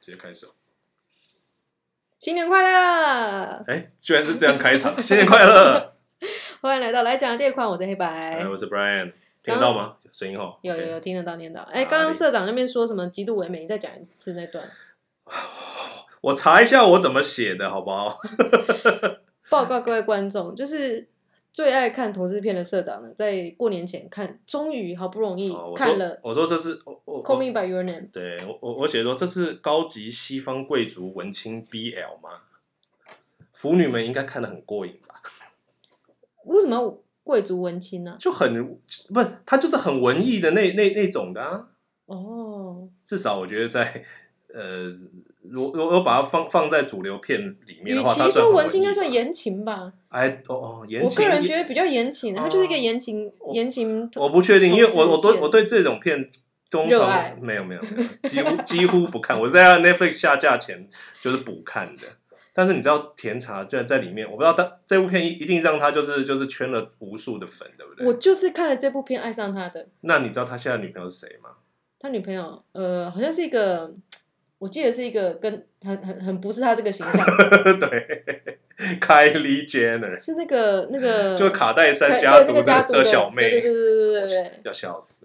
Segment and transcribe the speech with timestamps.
[0.00, 0.46] 直接开始。
[2.18, 3.64] 新年快乐！
[3.66, 5.94] 哎，居然是这样开场， 新年快乐！
[6.60, 9.96] 欢迎来到来讲第二款，我是黑白，我是 Brian，听得到吗？
[10.02, 11.66] 有声音哦，有有有听得到，听得到。
[11.70, 14.70] 哎，刚刚社长那边说什么极度唯美，你再讲一次那段。
[16.22, 18.20] 我查一下我怎么写的，好不好？
[19.48, 21.08] 报告各位观众，就是。
[21.52, 26.18] 最爱看投资片的社长呢，在过年前看，终于好不容易看了。
[26.22, 28.08] 我说这是我我 Call Me by Your Name。
[28.12, 32.38] 对我我我写说这是高级西方贵族文青 BL 吗？
[33.52, 35.20] 腐女们应该看得很过瘾吧？
[36.44, 38.16] 为什么要贵族文青呢？
[38.20, 39.08] 就很不是，
[39.44, 41.68] 他就是很文艺的那那那种的啊。
[42.06, 44.04] 哦，至少我觉得在
[44.54, 44.94] 呃。
[45.42, 49.92] 如如果把它放放在主流片里面的话，与其说文青，应该算言情吧？
[50.08, 51.08] 哎，哦哦，言情。
[51.08, 54.10] 我个人觉得比较言情，它就是一个言情言情。
[54.16, 56.30] 我不确定，因为我我对我对这种片
[56.70, 59.40] 通常没有没有没有， 几乎几乎不看。
[59.40, 60.88] 我在 Netflix 下架前
[61.22, 62.02] 就是补看的。
[62.52, 68.06] 但是你知道甜茶就在里面，我不知道他这部片一定让他就是就是圈了无数的粉，对不对？
[68.06, 69.86] 我就是看了这部片爱上他的。
[70.02, 71.50] 那你知道他现在女朋友是谁吗？
[71.98, 73.94] 他女朋友呃，好像是一个。
[74.60, 77.26] 我记得是一个跟很很很不是他这个形象，
[77.80, 78.44] 对
[79.00, 82.52] ，Kylie Jenner 是那个那个 就卡戴珊家族
[82.92, 85.24] 的小妹，对对对对对对，要笑死，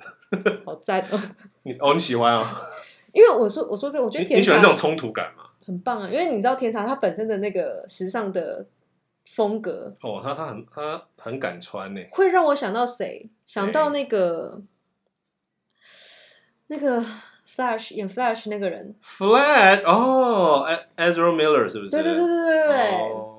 [0.66, 1.22] 好赞哦！
[1.63, 2.45] 你哦你喜欢哦？
[3.11, 5.44] 因为我说我说这我觉得甜茶你喜欢这种冲突感吗？
[5.66, 6.08] 很棒啊！
[6.09, 8.66] 因为你知道甜茶它本身的那个时尚的
[9.25, 13.30] 风格哦，他他很他很敢穿呢，会让我想到谁？
[13.45, 14.61] 想到那个
[16.67, 17.03] 那个。
[17.56, 20.67] Flash 演 Flash 那个人，Flash 哦
[20.98, 21.89] ，Ezra Miller 是不是？
[21.89, 22.92] 对对对对对对。
[23.02, 23.36] 哦，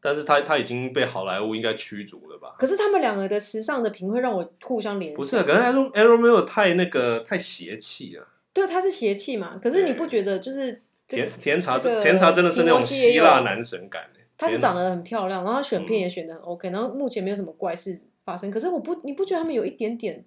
[0.00, 2.54] 但是他他已经被好莱坞应该驱逐了吧？
[2.58, 5.16] 可是他们两个的时尚的品会让我互相联系。
[5.16, 8.26] 不是，可是 Ezra Ezra Miller 太那个太邪气了。
[8.52, 9.58] 对，他是邪气嘛？
[9.62, 14.02] 可是你不觉得就是甜甜茶甜茶真的是那种希腊男神感？
[14.36, 18.50] 他是长得很漂亮，然后选片也选的很 OK，然后目前没有什么怪事发生。
[18.50, 20.24] 可是我不，你不觉得他们有一点点？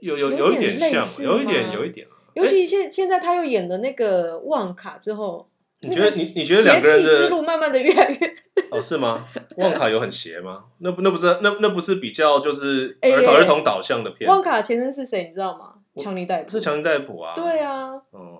[0.00, 2.06] 有有有一点像，有一点有一点。
[2.34, 5.48] 尤其现现在他又演了那个旺卡之后，
[5.80, 8.34] 你觉得你你觉得两个人的之路慢慢的越来越
[8.70, 9.26] 哦是吗？
[9.56, 10.64] 旺卡有很邪吗？
[10.78, 14.28] 那不那不是那那不是比较就是儿童儿童导向的片？
[14.28, 15.74] 旺卡前身是谁你知道吗？
[15.96, 17.32] 强尼戴普是强尼戴普啊？
[17.34, 18.38] 对啊，哦，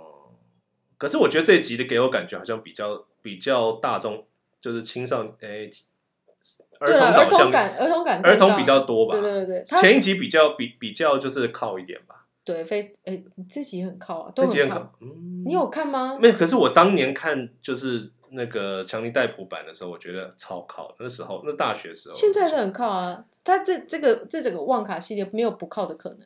[0.98, 4.26] 可是我觉得这一集的给我感觉好像比较比较大众，
[4.60, 5.70] 就是青少年诶。
[6.78, 7.46] 儿童导向，
[7.78, 9.12] 儿童感，儿童比较多吧？
[9.12, 12.26] 对对对，前一集比较比比较就是靠一点吧。
[12.44, 13.20] 对，非哎，
[13.50, 14.92] 这集很靠啊，都很靠。
[15.00, 16.16] 嗯，你有看吗？
[16.20, 20.94] 没有，可是我当年看就是那个强尼戴普版的时候，我觉得超靠。
[21.00, 23.24] 那时候那大学时候，现在是很靠啊。
[23.42, 26.20] 他这这个这整个旺卡系列没有不靠的可能。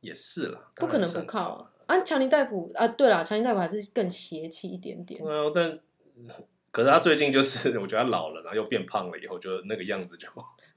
[0.00, 1.70] 也是啦，不可能不靠啊。
[1.86, 5.20] 啊，强尼戴普啊，对啦，强尼戴普还是更邪气一点点。
[5.24, 5.78] 嗯，但。
[6.78, 10.28] 可是他最近就是， 我觉得他老了，然后又变胖了，以后就那个样子就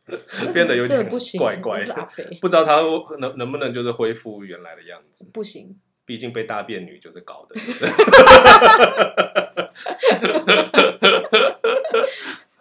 [0.52, 1.08] 变得有点
[1.38, 1.94] 怪怪的，
[2.42, 2.82] 不知道他
[3.20, 5.30] 能能不能就是恢复原来的样子。
[5.32, 7.54] 不行，毕竟被大便女就是搞的。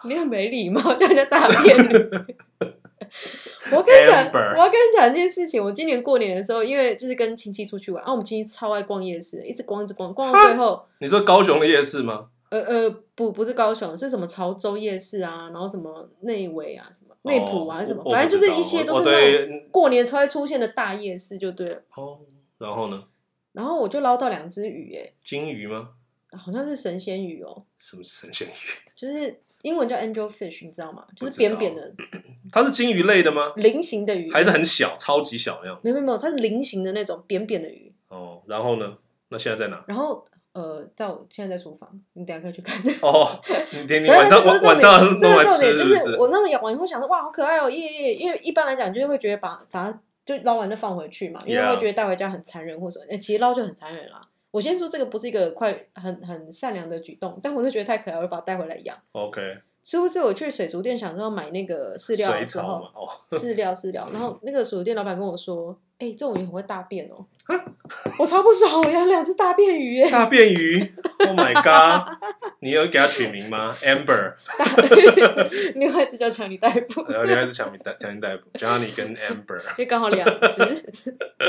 [0.04, 1.94] 你很没礼貌，叫人家大便女。
[3.72, 5.64] 我跟你讲，我要跟你讲一件事情。
[5.64, 10.84] 我今年过年的时候，因为就是跟亲戚出去玩，然后我们亲戚超爱逛夜市，一直逛一直逛，逛到最后。
[10.98, 12.26] 你说高雄的夜市吗？
[12.50, 21.82] 呃呃，不不是高雄，是什么潮州夜市啊，然后什么内围啊，什么内埔啊，什么，反正就是一些都是那种过年才会出现的大夜市，就对了。
[21.94, 22.18] 哦，
[22.58, 23.04] 然后呢？
[23.52, 25.90] 然后我就捞到两只鱼，哎，金鱼吗？
[26.36, 27.64] 好像是神仙鱼哦。
[27.78, 28.52] 什么是神仙鱼？
[28.94, 31.06] 就是英文叫 angel fish，你知道吗？
[31.16, 31.92] 就是扁扁的。
[32.50, 33.52] 它是金鱼类的吗？
[33.56, 35.80] 菱形的鱼，还是很小，超级小那样？
[35.84, 37.92] 没有没有，它是菱形的那种扁扁的鱼。
[38.08, 38.96] 哦，然后呢？
[39.28, 39.84] 那现在在哪？
[39.86, 40.24] 然后。
[40.52, 42.76] 呃，在我现在在厨房，你等下可以去看。
[43.02, 43.28] 哦，
[43.72, 48.14] 你你晚上晚晚上这个重点就是我那么养完以后想说，哇，好可爱哦，耶耶！
[48.14, 53.04] 因为一般来讲，就是会觉得把把它就捞完就放回去嘛，因为会觉得带回家很残忍或什么。
[53.10, 54.20] 哎，其实捞就很残忍啦。
[54.50, 58.96] 我先说这个不是一个快很很善良的举动，但我就觉得太可爱，我就把它带回来养。
[59.12, 59.40] OK。
[59.84, 62.82] 是不是我去水族店想说要买那个饲料的时候，
[63.30, 65.76] 饲料饲料，然后 那个水族店老板跟我说。
[66.00, 67.26] 哎、欸，这种鱼很会大便哦！
[68.18, 70.10] 我超不爽，我养两只大便鱼耶！
[70.10, 70.80] 大便鱼
[71.28, 72.16] ，Oh my god！
[72.60, 74.32] 你有给它取名吗？Amber，
[75.74, 80.90] 另外一只叫强尼逮捕，然后另外一只强尼戴强尼逮捕，Johnny 跟 Amber， 就刚好两只。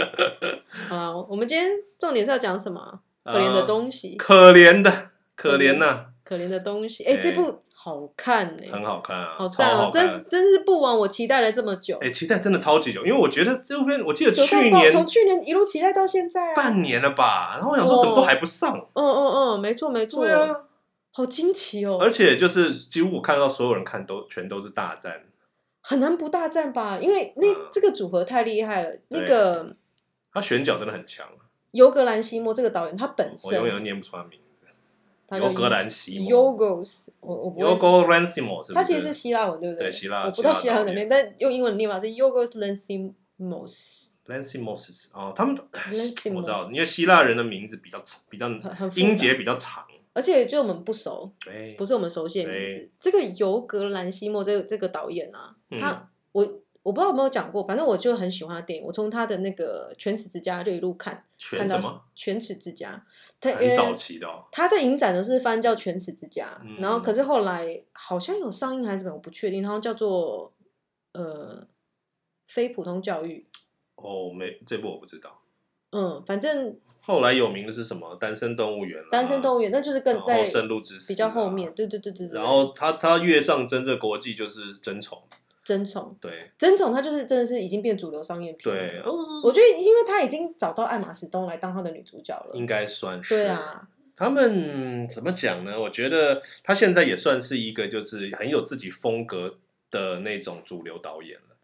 [0.89, 2.99] 好，我们今天重点是要讲什么？
[3.23, 11.97] 可怜的东西，可怜的，可怜呐，可怜的东西，哎，这部好看哎，很好看啊，好赞啊，真真是不枉我期待了这么久。
[11.99, 17.55] 哎，期待真的超级久，因为我觉得这部片，我记得去年从去年一路期待到现在，半年了吧。
[17.55, 18.77] 然后我想说，怎么都还不上？
[18.93, 20.55] 嗯嗯嗯，没错没错，对啊，
[21.11, 21.97] 好惊奇哦。
[21.99, 25.23] 而且就是几乎我看到所有人看都全都是大战，
[25.81, 26.99] 很难不大战吧？
[27.01, 29.75] 因为那这个组合太厉害了，那个
[30.31, 31.25] 他选角真的很强。
[31.71, 34.40] 尤格兰西莫这个导演，他本身我永远都念不出他名字。
[35.37, 39.85] 尤格兰西莫，Yogos，我我 Yogos Lanthimos，他其实是希腊文，对不对？
[39.87, 40.25] 对，希腊。
[40.25, 44.09] 我不知道希腊文怎么念，但用英文念法是 Yogos Lanthimos。
[44.27, 45.57] Lanthimos 哦，他们
[46.33, 48.49] 我知道，因为希腊人的名字比较长，比较
[48.95, 51.31] 音节比较长，而且就我们不熟，
[51.77, 52.89] 不是我们熟悉的名字。
[52.99, 56.61] 这个尤格兰西莫这个这个导演啊，他我。
[56.83, 58.83] 我不知道有没有讲过，反正我就很喜欢他电影。
[58.83, 61.77] 我从他的那个《犬齿之家》就一路看，看到
[62.15, 62.99] 《犬齿之家》，
[63.41, 64.27] 他很早期的。
[64.51, 69.63] 他在影展的是翻叫《犬齿之家》，然后可是后来好像有上映还是什么，我不确定。
[69.63, 70.53] 然后叫做
[71.13, 71.67] 呃
[72.47, 73.47] 非普通教育。
[73.95, 75.41] 哦，没这部我不知道。
[75.91, 79.03] 嗯，反正后来有名的是什么《单身动物园》？
[79.09, 81.73] 单身动物园那就是更在深入之比较后面。
[81.73, 82.35] 对对对对对。
[82.35, 85.21] 然后他他跃上真正国际就是争宠。
[85.71, 88.73] 争宠，对，争宠，他就是真的是已经变主流商业片。
[88.73, 89.01] 对，
[89.41, 93.35] 我觉得因为他已经找到艾玛史东来当他的女主角了，应该算是。
[93.35, 93.87] 对啊，
[94.17, 95.79] 他们怎么讲呢？
[95.79, 99.55] 我觉得他现在也算是一个就是很有自己风格
[99.89, 101.55] 的那种主流导演了。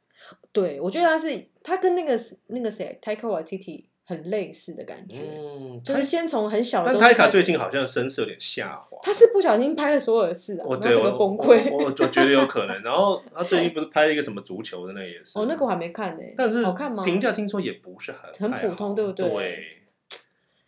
[0.53, 2.18] 对，我觉得他是他跟那个
[2.48, 3.83] 那个谁，Taika Waititi。
[4.07, 6.94] 很类似的感觉，嗯，就是先从很小的。
[6.94, 8.98] 但泰卡最近好像声势有点下滑。
[9.04, 11.69] 他是不小心拍了所有的事啊，然后整个崩溃。
[11.69, 12.81] 我我觉得有可能。
[12.83, 15.38] 然后他最近不是拍了一个什么足球的那也是。
[15.38, 16.24] 哦，那个我还没看呢。
[16.38, 17.04] 但是好看吗？
[17.04, 19.30] 评价听说也不是很很普通，对不对？
[19.30, 19.74] 对。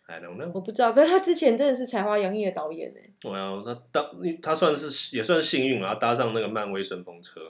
[0.06, 0.50] I don't know。
[0.52, 3.00] 我不知道，可是他之前真的是才华洋溢的导演呢。
[3.20, 4.04] 对啊，他当
[4.42, 7.40] 他算是也算是幸运，然后搭上那个漫威顺风车，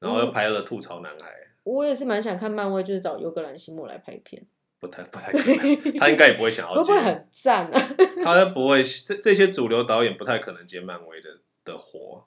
[0.00, 1.30] 然后又拍了《吐槽男孩》。
[1.62, 4.44] 我也是蛮想看漫威，就是找尤格兰西莫来拍片。
[4.86, 6.92] 不太不太可能，他应该也不会想要接。
[6.92, 7.80] 会不会很赞啊？
[8.22, 11.28] 他不会，这这些主流导演不太可能接漫威的
[11.64, 12.26] 的活。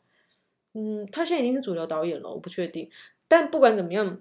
[0.73, 2.89] 嗯，他现在已经是主流导演了，我不确定。
[3.27, 4.19] 但不管怎么样，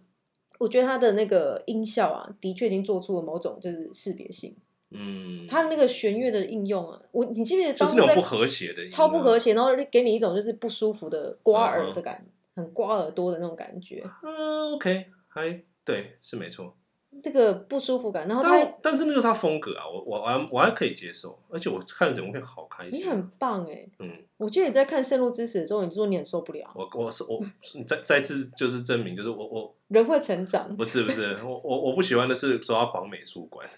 [0.58, 4.54] 我觉得他的那个音效啊，的确已经做出了某种就是识别性。
[4.90, 12.24] 嗯，他的那个弦乐的应用啊，我你记不记得当时就是那种不和谐的，超不和谐，然后给你一种就是不舒服的刮耳的感，
[12.54, 14.02] 很刮耳朵的那种感觉。
[14.22, 16.76] 嗯，OK，还对，是没错。
[17.26, 22.88] 这个不舒服感，然后他但，但是那个是他风格啊，我我还我还可以接受，而且我看整部片好看。
[22.88, 26.70] 你很棒哎，嗯，我记得你在看《深入之死》的时候，你说你很受不了。
[26.72, 27.44] 我我是我
[27.84, 33.68] 再再次就是证明，就是我我人会成长，不是不是，我我我不喜欢的是抓狂美术馆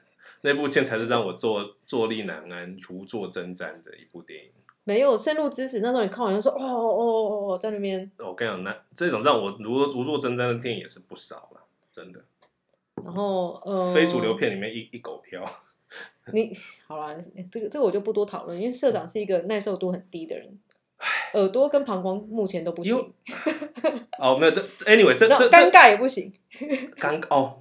[0.42, 4.50] 那部片，才是让我坐坐立难安、如坐针毡的一部电影。
[4.84, 8.10] 没有《深入知识》那时候，你看完就说哦哦哦哦，在那边。
[8.18, 12.20] 我跟你讲，那这种让我如如坐针毡的电影也是不少了，真的。
[13.04, 15.44] 然后呃，非主流片里面一一狗票。
[16.32, 16.52] 你
[16.86, 17.16] 好了，
[17.50, 20.58] 这个这个我就不多讨论，因为社长是一个耐受度很低的人，
[21.32, 22.94] 耳朵跟膀胱目前都不行。
[24.18, 26.30] 哦，没有这，anyway，这这尴尬也不行。
[26.98, 27.58] 尴哦，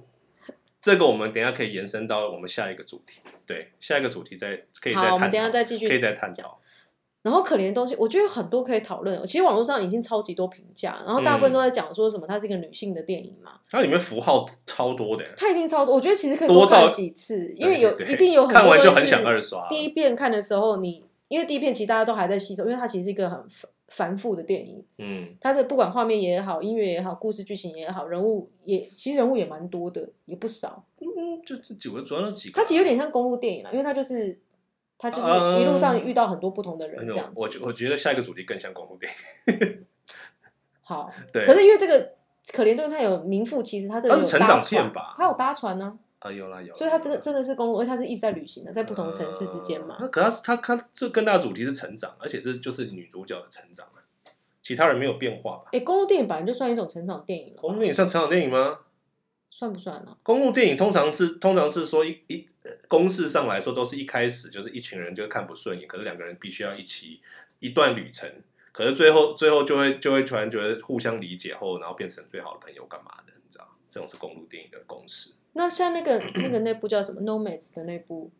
[0.82, 3.20] 这个我们等下可以延伸到我们下一个主题。
[3.46, 6.60] 对，下一个主题再可以再探讨，我们等下再继续，可以再探讨。
[7.28, 9.22] 然后可怜的东西，我觉得很多可以讨论。
[9.26, 13.60] 其实网络上已经超级多评价，然后大部分都在讲说什么，它是一个女性的电影嘛。
[13.68, 15.94] 它里面符号超多的，它一定超多。
[15.94, 18.60] 我觉得其实可以多看几次，因为有一定有很多。
[18.60, 19.68] 看完就很想二刷。
[19.68, 23.38] 第一遍看的时候，你因为第一遍其实大家都还在吸收，因为它其实是一个很
[23.88, 24.82] 繁复的电影。
[24.96, 30.82] 嗯，它的不管画面也好，音乐也好，故事剧情也好，人物也其实人物也蛮多的，也不少。
[31.00, 32.58] 嗯，就这几个主要那几个。
[32.58, 34.40] 它其实有点像公路电影了，因为它就是。
[34.98, 35.28] 他就是
[35.62, 37.32] 一路上遇到很多不同的人，这样子。
[37.36, 39.10] 我我觉得下一个主题更像公路电
[39.60, 39.86] 影。
[40.82, 41.46] 好， 对。
[41.46, 42.14] 可是因为这个
[42.52, 45.14] 可怜顿他有名副其实，他这个有成长片吧？
[45.16, 45.96] 他有搭船呢。
[46.18, 46.74] 啊，有啦有。
[46.74, 49.96] 所以他真的真的是公路，而且他是一直在旅行的，在不同城市之间嘛。
[50.00, 53.86] 那可他他他这更大的主题是成长，而且这就是女主角的成长，
[54.60, 55.70] 其他人没有变化吧？
[55.72, 57.60] 哎，公路电影本来就算一种成长电影了。
[57.60, 58.80] 公路电影算成长电影吗？
[59.50, 60.16] 算不算呢？
[60.22, 62.48] 公路电影通常是通常是说一一
[62.86, 67.20] 公式上来说都是一开始就是一群人就看不顺眼，可是两个人必须要一起
[67.58, 68.30] 一段旅程，
[68.72, 73.32] 可是最后最后就会就会突然觉得互相理解后，然后变成最好的朋友干嘛的？
[73.34, 75.32] 你知道，这种是公路电影的公式。
[75.54, 78.30] 那像那个那个那部叫什么《Nomads》的那部，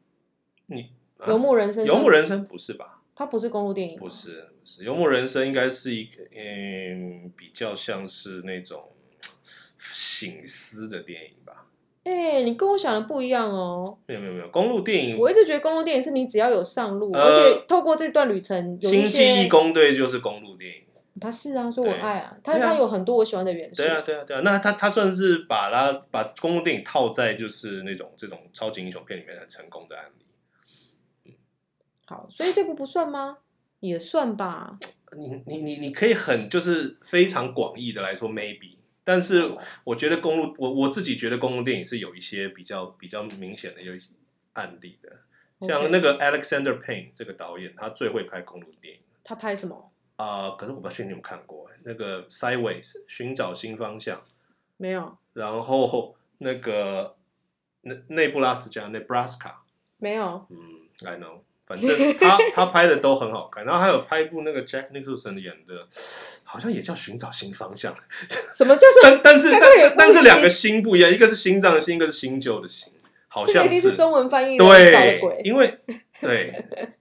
[0.66, 0.82] 你
[1.28, 1.84] 《游牧人生》？
[1.86, 3.02] 游牧人生不是吧？
[3.16, 8.92] 它不是公路电影，不是不是，游牧人生应该是一个嗯比较像是那种。
[9.92, 11.66] 省思的电影吧，
[12.04, 13.98] 哎、欸，你跟我想的不一样哦。
[14.06, 20.82] 没有没有没有，公路电影，我一直觉得公路电影是你只要有上路，呃、而且透过这段旅程有一些，星际义工队就是公路电影。
[21.20, 23.82] 他是啊，说我爱啊，他他有很多我喜欢的元素。
[23.82, 24.40] 对啊，对啊，对啊。
[24.44, 30.24] 那他他算是把他把公路电影套在就是那种这种超级英雄片里面很成功的案例。
[31.24, 31.32] 嗯，
[32.06, 33.38] 好，所以这部不算吗？
[33.80, 34.78] 也算吧。
[35.16, 38.77] 你你你你可以很就是非常广义的来说，maybe。
[39.08, 44.12] 但是我觉得公路，我我自己觉得公路电影是有一些比较比较明显的有一些
[44.52, 45.20] 案例的，
[45.66, 49.00] 像那个 Alexander Payne 这个导演，他最会拍公路电影。
[49.24, 49.90] 他拍什么？
[50.16, 54.22] 啊、呃，可是我不确定你有看过那个 Sideways 寻找新方向，
[54.76, 55.16] 没有。
[55.32, 57.16] 然后那个
[57.80, 59.54] 内内布拉斯加 Nebraska
[59.96, 60.46] 没有。
[60.50, 60.58] 嗯
[61.06, 63.64] ，I know，反正 他他拍的都很好看。
[63.64, 65.86] 然后还有拍一部那个 Jack Nicholson 演的，
[66.44, 67.94] 好像也叫寻找新方向。
[68.54, 69.02] 什么叫做？
[69.02, 72.92] 但但是但但是两个新不一样，一个是心脏的心，一个是新旧的新，
[73.28, 75.78] 好像是，是中文翻译对，因为。
[76.20, 76.52] 对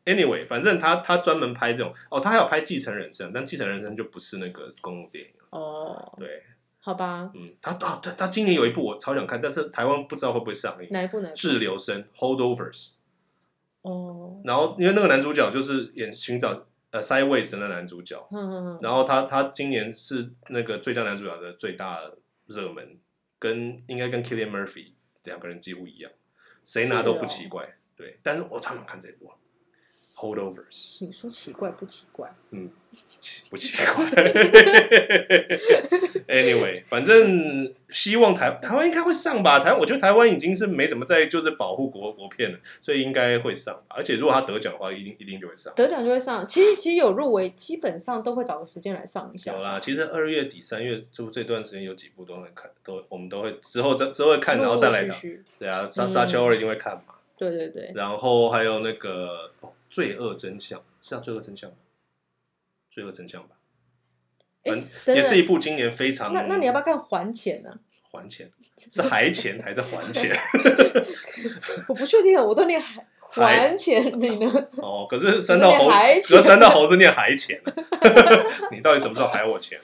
[0.05, 6.13] ，Anyway，反正他他专门拍这种哦，他还有拍《继承人生》，但《继承人生》就不是那个公路电影哦。
[6.19, 6.43] 对，
[6.79, 7.27] 好吧。
[7.33, 10.87] 嗯，他啊，他他今年有一部我超想看，但是台湾不知道会不会上映。
[10.91, 11.31] 哪一部呢？
[11.33, 12.89] 滞留生 （Holdovers）。
[13.87, 14.41] 哦。
[14.43, 18.79] 然后，因为那个男主角就是演寻找呃 Sideways 的男主角，嗯嗯嗯。
[18.81, 21.99] 然后他他今年是那个最佳男主角的最大
[22.47, 22.97] 热门，
[23.39, 26.11] 跟应该跟 Killian Murphy 两个人几乎一样，
[26.65, 27.77] 谁拿都不奇怪。
[27.95, 29.25] 对，但是我超想看这部
[30.17, 30.71] 《Holdovers》。
[31.05, 32.33] 你说奇怪不奇怪？
[32.49, 34.05] 嗯，奇不奇怪？
[36.27, 39.59] Anyway，反正希望台台湾应该会上吧。
[39.59, 43.81] 台，我觉得台湾已经是没怎么在就是保护国国片了，所以应该会上。
[43.87, 45.71] 而且如果他得奖的话，一定一定就会上。
[45.75, 46.45] 得奖就会上。
[46.47, 49.53] 其实其实有入围，基本上都会找个时间来上一下。
[49.53, 55.13] 有啦，其实二月底三月就这段时间有几部都会看，都我们都会之后再之后会看，然后再来的。
[55.59, 57.13] 对啊，沙沙丘二一定会看嘛。
[57.37, 59.51] 对对对，然后还有那个
[59.89, 61.79] 《罪恶真相》，是叫《罪恶真相》吗？
[62.95, 63.55] 《罪恶真相》吧，
[64.65, 66.33] 嗯，也是一部今年非常……
[66.33, 67.79] 那那你要不要看《还钱》呢？
[68.11, 68.49] 还钱
[68.91, 70.35] 是还钱还是还钱？
[71.89, 74.51] 我不确定啊，我都念还还钱你呢？
[74.81, 77.61] 哦，可是三道猴，可是三道猴子念还钱，
[78.71, 79.79] 你到底什么时候还我钱？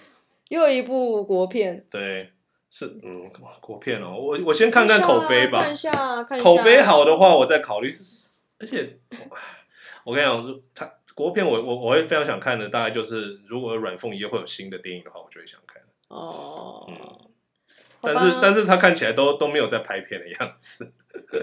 [0.49, 2.29] 又有一部国片，对。
[2.75, 3.29] 是嗯，
[3.61, 5.61] 国片哦，我我先看看口碑吧。
[5.61, 6.43] 看一下，看一下。
[6.43, 7.93] 口碑好的话，我再考虑。
[8.59, 8.97] 而且，
[10.03, 15.81] 我跟你讲，他国片我我我会非常想看的，大概就是如果阮凤仪会有新的电影的话，我就会想看。
[16.07, 17.29] 哦，嗯，
[18.01, 20.93] 但是但是他看起来都都没有在拍片的样子。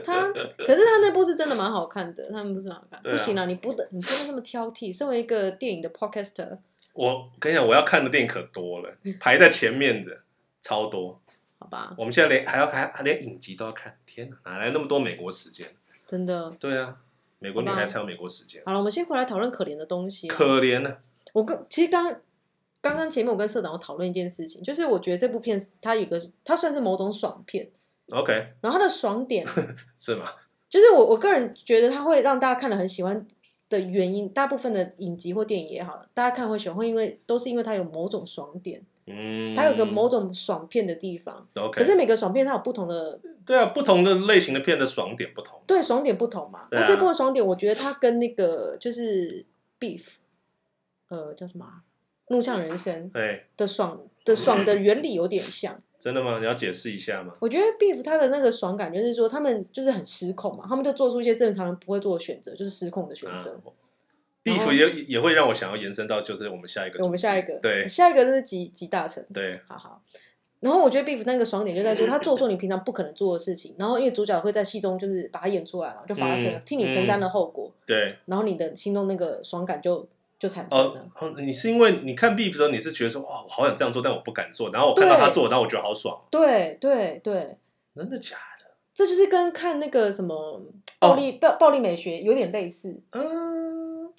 [0.04, 2.98] 他可是他那部是真的蛮好看的，他们不是蛮好看。
[2.98, 4.96] 啊、不行了，你不能你不能那么挑剔。
[4.96, 6.58] 身为一个电影的 podcaster，
[6.92, 10.20] 我跟你讲，我要看的电影可多了，排在前面的。
[10.62, 11.18] 超多，
[11.58, 11.94] 好吧。
[11.96, 15.66] 我们现在连还要还还连影集都要看，天哪，哪来那么多美国时间？
[16.06, 16.50] 真的。
[16.60, 16.94] 对啊，
[17.40, 18.62] 美国女孩才有美国时间。
[18.64, 20.28] 好了，我们先回来讨论可怜的东西。
[20.28, 20.98] 可怜呢、啊？
[21.32, 22.04] 我跟其实刚
[22.80, 27.68] 刚刚前面我跟社长有讨论一件事情，就是我觉得这部片它有一个它算是某种爽片。
[28.10, 28.32] OK。
[28.60, 29.46] 然后它的爽点
[29.98, 30.32] 是吗？
[30.68, 33.26] 就是我我个人觉得它会让大家看了很喜欢
[33.68, 38.82] 的原因，大部分的影集或电影也好，大家看会喜欢，会因为都是因为它有某种爽点。
[39.10, 41.70] 嗯，它有个某种爽片的地方，okay.
[41.70, 46.68] 可是每个爽片它有不同的，对啊，不同的类型的片的爽点不同，对，爽点不同嘛。
[46.70, 49.44] 那、啊、这部的爽点，我觉得它跟那个就是
[49.84, 50.00] 《Beef》，
[51.08, 51.82] 呃，叫什么、啊
[52.34, 53.10] 《怒呛人生》
[53.56, 55.76] 的爽的爽的原理有点像。
[55.98, 56.38] 真的吗？
[56.38, 57.34] 你要解释一下吗？
[57.40, 63.50] 我觉得《Beef》它的那个爽感就是说，他们就是很失控嘛，他们就做出一些正常人不会做的选择，就是失控的选择。
[63.52, 63.60] 啊
[64.42, 70.02] Beef 也也会让我想要延伸到，就是我们下一个，我们下一个，对，下一个就是集集大成，对，好好。
[70.60, 80.06] 然后我觉得 Beef 那个爽点就在说，他做出你平常不可能做的事情，然后因为主角会在戏中就是把它演出来嘛，就发生了，替你承担了后果，对，然后你的心中那个爽感就
[80.38, 81.06] 就产生了。
[81.18, 87.56] 哦，你是因为你看 Beef 的时候，你是觉得说哇，我好想这样做，但我不敢做，然后我看到他做，然后我觉得好爽，对对对，
[87.96, 88.66] 真的假的？
[88.94, 90.60] 这就是跟看那个什么
[90.98, 93.59] 暴力暴暴力美学有点类似，嗯。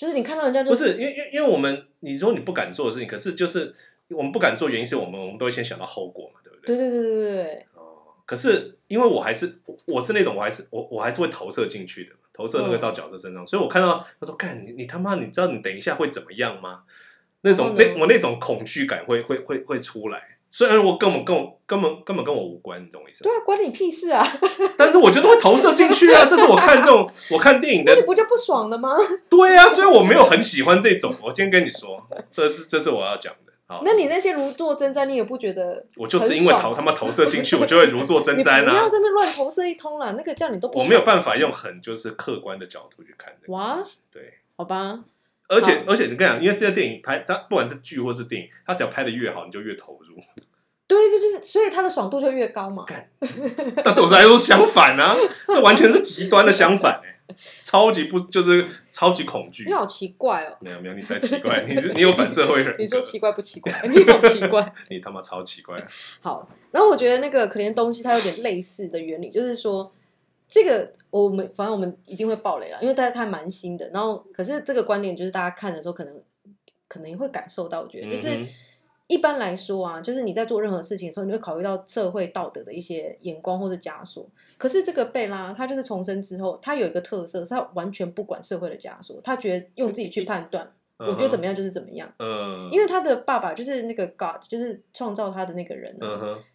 [0.02, 3.72] 就是你看到人家、就是、不是因为因为因为我们你说你不敢做的事情，可是就是
[4.10, 6.76] 我们不敢做原因是我们我们都会先想到后果嘛，对不对？
[6.76, 7.66] 对对对对对。
[7.76, 16.82] 哦，可是因为我还是我是那种我还是我我还是会投射进去的，投射那个到角色身上，嗯、所以我看到他说：“干你你他妈，你知道你等一下会怎么样吗？”
[17.42, 20.40] 那种那我那种恐惧感会会会会出来。
[20.54, 23.32] 虽然我根本跟我根本根本跟我无关，你懂我意思吗？
[23.32, 24.22] 对啊，关你屁事啊！
[24.78, 28.90] 但是我就是会投射进去啊，这是我看这种 我看电影的，那你不就不爽了吗？
[29.30, 31.16] 对啊，所以我没有很喜欢这种。
[31.24, 33.54] 我今天跟你说，这是这是我要讲的。
[33.66, 35.82] 好，那你那些如坐针毡，你也不觉得？
[35.96, 38.70] 我就是因为投他妈投射进去，我就会如坐针毡啊！
[38.70, 40.80] 不要在那乱投射一通了，那个叫你都不。
[40.80, 43.54] 我没有办法用很就是客观的角度去看这个。
[43.54, 43.82] 哇，
[44.12, 45.00] 对，好吧。
[45.52, 50.16] 而且而且你跟你讲，因为这个电影拍，它不管是剧或是电影，它只要拍的越好，你就越投入。
[50.88, 52.86] 对，这就是所以它的爽度就越高嘛。
[53.84, 55.16] 但对我来说相反啊，
[55.48, 57.18] 这完全是极端的相反哎。
[57.64, 59.64] 超级不就是超级恐惧？
[59.66, 60.58] 你好奇怪哦！
[60.60, 62.76] 没有没有，你才奇怪，你你有反社会人。
[62.78, 63.72] 你说奇怪不奇怪？
[63.90, 65.82] 你好奇怪， 你他妈超奇怪。
[66.20, 69.90] 好，然后我觉得那个可怜东西它有点类似的原理，就是说
[70.52, 73.90] 这个我们反正我们一定会爆雷了，因为大家它蛮新的。
[73.92, 76.22] 然后可是这个观点就是大家看的时候可能
[76.88, 78.30] 可能会感受到，我觉得就是。
[78.36, 78.48] 嗯
[79.08, 84.26] 一般来说啊，就是你在做任何事情的时候，你会考虑到社会道德的一些眼光或者枷锁。
[84.58, 90.66] 可是这个贝拉，他就是重生之后，他有一个特色，是他完全不管社会的枷锁，他觉得用自己去判断，
[90.98, 92.10] 我觉得怎么样就是怎么样。
[92.20, 95.94] 嗯，因为他的爸爸就是那个 God，就是创造他的那个人，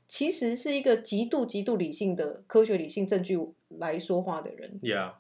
[0.09, 4.79] 其实是一个极度极度理性的科学理性证据来说话的人。
[4.83, 5.13] Yeah.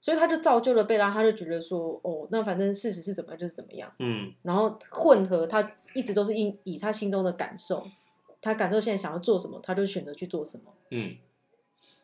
[0.00, 3.92] 所以他就造就了贝拉，他就觉得说，哦，那反正事实是怎么样就是怎么样。
[3.98, 7.84] 嗯，然后混合他一直都是以以他心中的感受，
[8.40, 10.72] 他感受现在想要做什么，他就选择去做什么。
[10.90, 11.16] 嗯，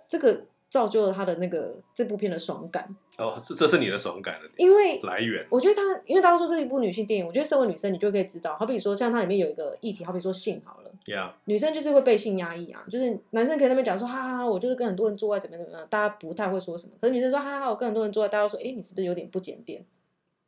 [0.08, 0.46] 这个。
[0.72, 5.46] 造就了他的那个这部片的爽感哦，这这是你的爽感的，因为来源。
[5.50, 11.32] 我觉得他，因为大家说这是一部女性电影，我觉得身为女生，你就可以知道，好比说像它里面有一个议题，好比说性好了，Yeah.
[11.44, 19.84] 女生就是会被性压抑啊，就是男生可以在那边讲说，哈哈哈，我就是跟很多人做爱怎么怎么样，大家不太会说什么，可是女生说，哈哈哈，我跟很多人做爱，大家说，哎、欸，你是不是有点不检点？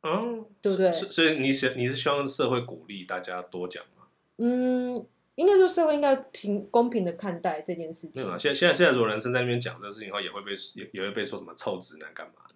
[0.03, 0.91] 嗯，对不对？
[0.91, 4.03] 所以你想你是希望社会鼓励大家多讲吗？
[4.37, 5.05] 嗯。
[5.35, 8.11] 应该说社会应该平公平的看待这件事情。
[8.15, 12.54] 没有啊，现现在现在如果男生在那边讲这个事情的话，也会被也也会被说什么臭直男干嘛的？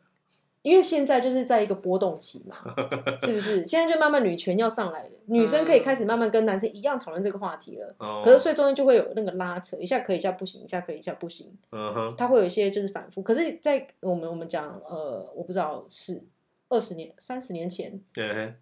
[0.61, 2.55] 因为现在就是在一个波动期嘛，
[3.21, 3.65] 是不是？
[3.65, 7.95] 现在就慢慢女权要上来了，女生可以开始慢慢跟男生一样讨论这个话题了。
[7.99, 11.51] 嗯、可是所以中间就会有那个拉扯，一下可以，一下不行，一下可以，一下不行。
[11.71, 13.21] 嗯哼，它会有一些就是反复。
[13.21, 16.21] 可是，在我们我们讲呃，我不知道是
[16.67, 17.99] 二十年、三十年前。
[18.13, 18.53] 对。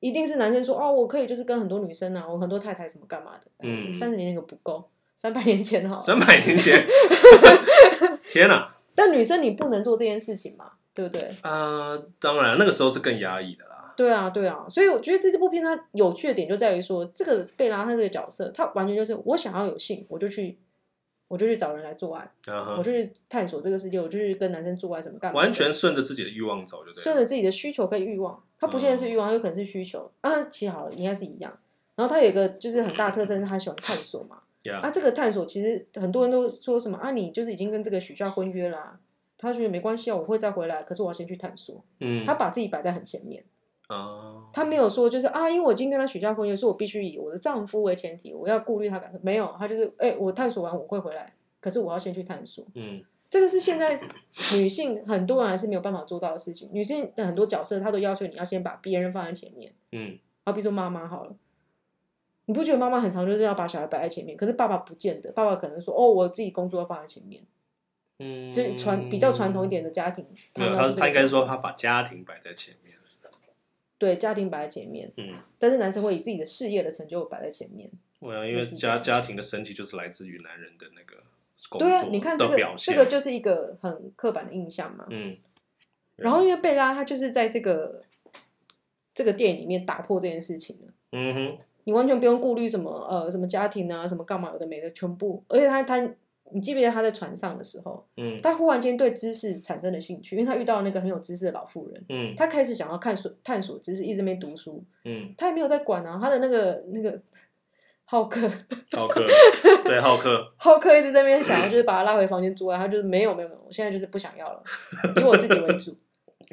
[0.00, 3.46] 一定是男生说哦，我可以就是跟很多女生啊，我很多太太什么干嘛的。
[3.58, 4.82] 嗯，三十年那个不够，
[5.14, 5.98] 三百年前哈。
[5.98, 6.86] 三百年前，
[8.32, 8.74] 天哪！
[8.94, 11.22] 但女生你不能做这件事情嘛，对不对？
[11.42, 13.94] 啊、呃，当然，那个时候是更压抑的啦。
[13.96, 20.58] 对啊，对啊，所以我觉得这这部片它有趣的点就在于说，这个贝拉他这个角色，他完全就是我想要有性，我就去。
[21.28, 22.76] 我就去找人来做爱，uh huh.
[22.76, 25.38] 我就去探索这个世界，我就去跟男生做爱，什么干嘛？
[25.38, 30.42] 完全顺着自己的欲望走就顺着自己的需求跟欲望，他不见得是欲望，他有可能是需求啊。
[30.50, 31.56] 其实好了，应该是一样。
[31.94, 34.38] 然后他有一个就是很大的特征，是他喜欢探索嘛。
[34.82, 38.98] 啊，这个探索其实很多人都说什么啊，你就是已经跟这个许下婚约啦，啊，
[39.40, 41.82] 他觉得没关系啊，我会再回来，可是我要先去探索。
[42.00, 43.42] 嗯，他把自己摆在很前面。
[43.88, 49.18] 哦，uh, 他没有说就是啊，因为我今天跟他许下婚约，所以我必须以我的丈夫为前提，我要顾虑他感受。
[49.22, 52.64] 没有，他就是哎，欸，我探索完我会回来，可是我要先去探索。
[52.74, 53.98] 嗯，这个是现在
[54.56, 56.68] 女性很多人还是没有办法做到的事情。
[56.72, 59.72] 女性的很多角色，她都要求你要先把别人放在前面。
[59.92, 61.34] 嗯，好，比如说妈妈好了，
[62.44, 64.36] 你不觉得妈妈很常就是要把小孩摆在前面？
[64.36, 67.42] 可是爸爸不见得，爸爸可能说哦，我自己工作要放在前面。
[68.20, 70.24] 嗯，就传比较传统一点的家庭，
[70.56, 72.94] 没有，他他应该说他把家庭摆在前面。
[73.98, 77.90] 对，家庭摆在前面，嗯，但是男生会以自己的事业的成就摆在前面。
[78.18, 81.22] 对啊，因为家家庭的身体就是来自于男人的那个
[81.78, 85.06] 对啊，你看这个这个就是一个很刻板的印象嘛。
[85.10, 85.36] 嗯。
[86.16, 88.02] 然后因为贝拉他就是在这个
[89.12, 90.86] 这个电影里面打破这件事情的。
[91.12, 91.58] 嗯哼。
[91.84, 96.10] 你完全不用顾虑什么呃什么家庭啊什么干嘛有的没的全部，而且他他。
[96.52, 107.20] 你记不记得他在船上的时候，嗯，他忽然间对知识产生了兴趣，因为他遇到了那个很有知识的老妇人，嗯，他开始想要探索探索知识，一直没读书，嗯，他也没有在管啊，他的那个那个
[108.04, 108.48] 浩克，
[108.92, 109.24] 浩克，
[109.84, 114.62] 对浩克，浩克一直在那边想要就是把他拉回房间住啊，他就是没有没有没有，我现在就是不想要了，
[115.16, 115.96] 以我自己为主。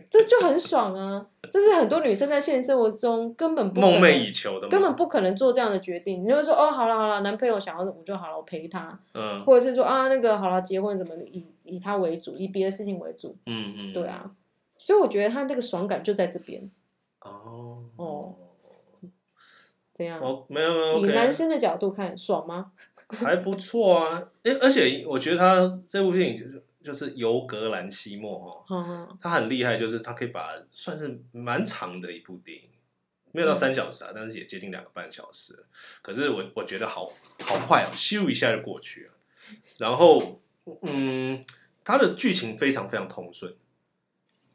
[0.10, 1.26] 这就很爽啊！
[1.50, 6.24] 这是很多女生在现实生活中根本不梦寐以求的，根本不可能做这样的决定。
[6.24, 8.98] 你就会说哦，好了好了，男朋友想要我就好了，我陪他。
[9.14, 13.36] 嗯，或者是说啊，那个好了，结婚怎么以以他为主，以别的事情为主。
[13.48, 14.30] 嗯嗯，对啊。
[14.78, 16.70] 所以我觉得他那个爽感就在这边。
[17.22, 18.36] 哦哦，
[19.94, 20.20] 怎样？
[20.22, 21.00] 哦，没有没有。
[21.00, 22.72] 以男生的角度看，爽吗？
[23.10, 24.24] 还不错啊！
[24.44, 26.64] 哎，而且我觉得他这部电影就是。
[26.88, 32.70] 就是尤格兰西莫哈，他很厉害，就是他可以把算是蛮长的一部电影，
[33.34, 35.66] 没有到三小时啊，但是也接近两个半小时。
[36.02, 37.12] 可是我我觉得好
[37.44, 39.12] 好快哦，咻一下就过去了。
[39.80, 40.42] 然后，
[40.84, 41.44] 嗯，
[41.84, 43.54] 他的剧情非常非常通顺，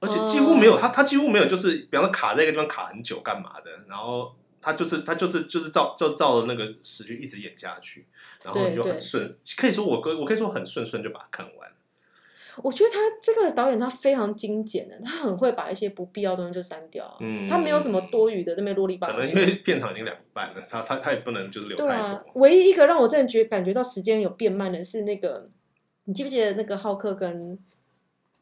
[0.01, 8.07] 而且几乎没有他他几乎没有就是，比方说卡在一个地方卡很久干嘛的，然后他就是他就是就是照就照着那个时序一直演下去，
[8.43, 11.71] 然后就很顺，可以说我可我可以说很顺顺就把它看完。
[12.63, 19.13] 我觉得他这个导演他非常精简的，他很会把一些不必要的东西就删掉，嗯，他没有什么多余的那边啰里吧嗦。
[19.13, 21.87] 可能因为片场已经两半了，他他他也不能就是留太多。
[21.87, 25.49] 对啊，唯一一个让我真的觉感觉到时间有变慢的是那个，
[26.05, 27.59] 你记不记得那个浩克跟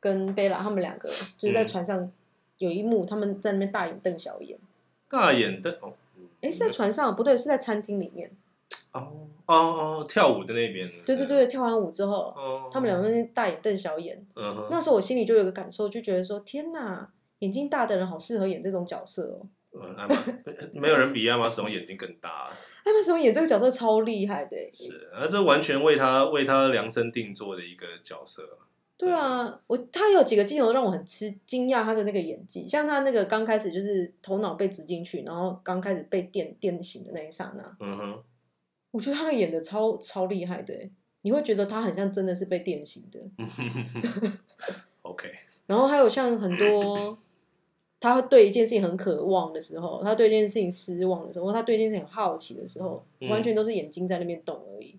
[0.01, 2.11] 跟贝拉他们两个就是在船上
[2.59, 4.59] 有一幕，他们在那边大眼瞪小眼。
[5.09, 5.93] 大眼瞪哦，
[6.41, 8.31] 哎，是在船上不对，是在餐厅里面。
[8.93, 10.91] 哦哦哦，跳舞的那边。
[11.07, 14.25] 对对对，跳完舞之后，哦、他们两个人大眼瞪小眼。
[14.71, 17.09] 那时候我心里就有个感受，就觉得说：天哪，
[17.41, 19.47] 眼睛大的人好适合演这种角色哦。
[19.73, 20.17] 嗯，艾玛，
[20.75, 22.49] 没有人比艾玛史东眼睛更大。
[22.83, 24.57] 艾玛史东演这个角色超厉害的。
[24.73, 28.59] 是，而这完全为他为他量身定做的一个角色。
[28.99, 37.77] 对啊，我他有几个镜头让我很吃惊讶，他的那个演技，像他那个刚开始就是头脑被植进去，然后刚开始被电电醒的那一刹那。
[37.79, 38.23] 嗯哼。
[38.91, 40.75] 我觉得他演的超超厉害的，
[41.23, 43.21] 你会觉得他很像真的是被电醒的。
[45.03, 45.31] OK。
[45.67, 47.17] 然后还有像很多，
[48.01, 54.99] 他对一件事情很渴望的时候，他对一件事情失望的时候，他对一件事情很好奇的时候，嗯、完全都是眼睛在那边动而已。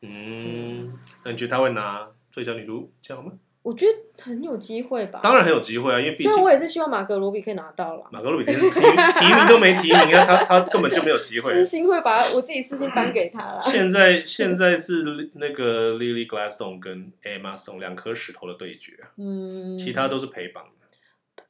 [0.00, 3.32] 嗯，那你觉得他会拿最佳女主奖吗？
[3.64, 8.04] 我觉得很有机会吧，当然很有机会啊，因为毕竟所以我也是希望马格罗比可以拿到了。
[8.12, 11.50] 马格罗比提提名都没提名，他他根本就没有机会。
[11.50, 13.62] 私心会把我自己私心颁给他了。
[13.62, 20.86] 现在现在是那个 Lily Gladstone 跟 Emma Stone 两颗石头的对决，嗯，其他都是陪榜的。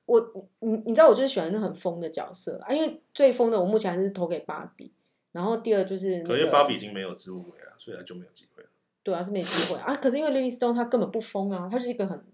[0.07, 4.93] 我你你知道我就是喜欢那很疯的角色啊，因为最疯的我目前还是投给芭比，
[5.33, 8.69] 然后第二就是、那个，因为芭比已经没有植物人了，所以他就没有机会了。
[9.05, 9.95] 对啊，是没机会啊！
[9.95, 12.25] 可是因为 Lily Stone 他根本不疯啊，他是一个很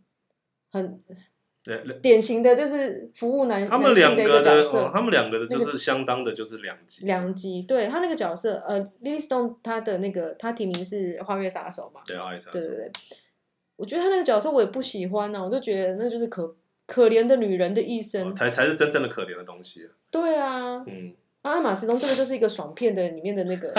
[0.70, 1.02] 很
[2.00, 7.04] 典型的就是服务男，他们两个的角色，他们两个的就是相当的就是两极。
[7.04, 12.00] 两极，对他那个角色，呃，Lily Stone 他的那个他提名是花月杀手嘛？
[12.06, 12.52] 对，花月杀手。
[12.52, 12.90] 对对对，
[13.74, 16.56] 我觉得他那个角色我也不喜欢啊，我就觉得那就是可
[16.86, 19.90] 可怜的女人的一生，才才是真正的可怜的东西。
[20.10, 21.14] 对啊，嗯。
[21.42, 23.72] 阿玛斯通这个就是一个爽片的里面的那个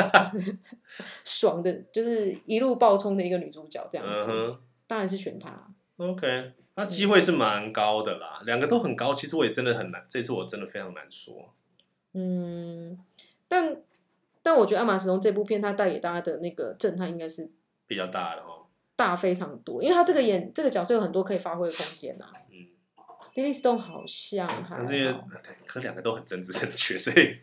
[1.23, 4.57] 爽的，就是一路爆冲的一个女主角这样子，uh huh.
[4.87, 5.67] 当然是选她。
[5.97, 9.13] OK，那机会是蛮高的啦，两、嗯、个都很高。
[9.13, 11.53] 其实我也真的很难，这次我真的非常难说。
[12.13, 12.97] 嗯，
[13.47, 13.77] 但
[14.41, 17.47] 但我觉得阿玛斯通这部片它带给大家的那个震撼应该是
[17.85, 22.25] 比较大的哦，大非常多，因为他这个演这个角色有很多可以发挥的空间呐。
[23.35, 25.15] Lily Stone 好像，但是因为
[25.65, 27.37] 可两个都很政治正确， 所以，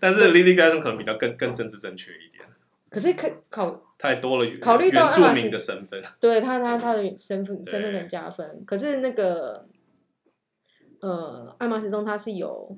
[0.00, 2.44] 但是 Lily Gladstone 可能比较更更政治正确一点。
[2.90, 8.64] 可是可考太多了，考虑到原住民的身份， 对他他他的身份身份很加分。
[8.64, 9.66] 可是那个，
[11.00, 12.76] 呃，爱马仕中他是有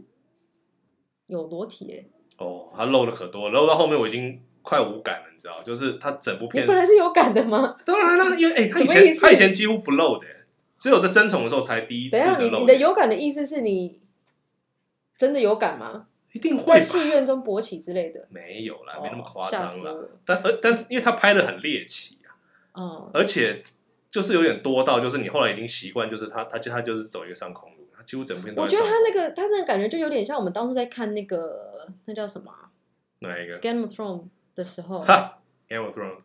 [1.28, 2.06] 有裸体
[2.38, 5.62] 哦，他露的可多，露到后面我已经快无感了，你知道？
[5.62, 7.74] 就是他整部片本来是有感的吗？
[7.86, 10.26] 当然了，因为哎，他以前他以前几乎不露的。
[10.80, 12.16] 只有在争宠的时候才第一次。
[12.16, 14.00] 等下，你你的有感的意思是你
[15.16, 16.08] 真的有感吗？
[16.32, 18.26] 一定会在戏院中勃起之类的？
[18.30, 19.94] 没有啦，没那么夸张啦。
[20.24, 22.30] 但而但是，因为他拍的很猎奇啊，
[22.74, 23.60] 嗯，而且
[24.10, 28.62] 就是有点多到，就是你后来已经习惯，就是他他就他就是走一个上空路，他几乎整片都。
[28.62, 32.52] 我觉得他那个他那个感觉就有点像我们当初在看那个那叫什么？
[33.18, 35.00] 哪一个？Game of Thrones 的时候。
[35.00, 36.20] 哈，Game of Thrones，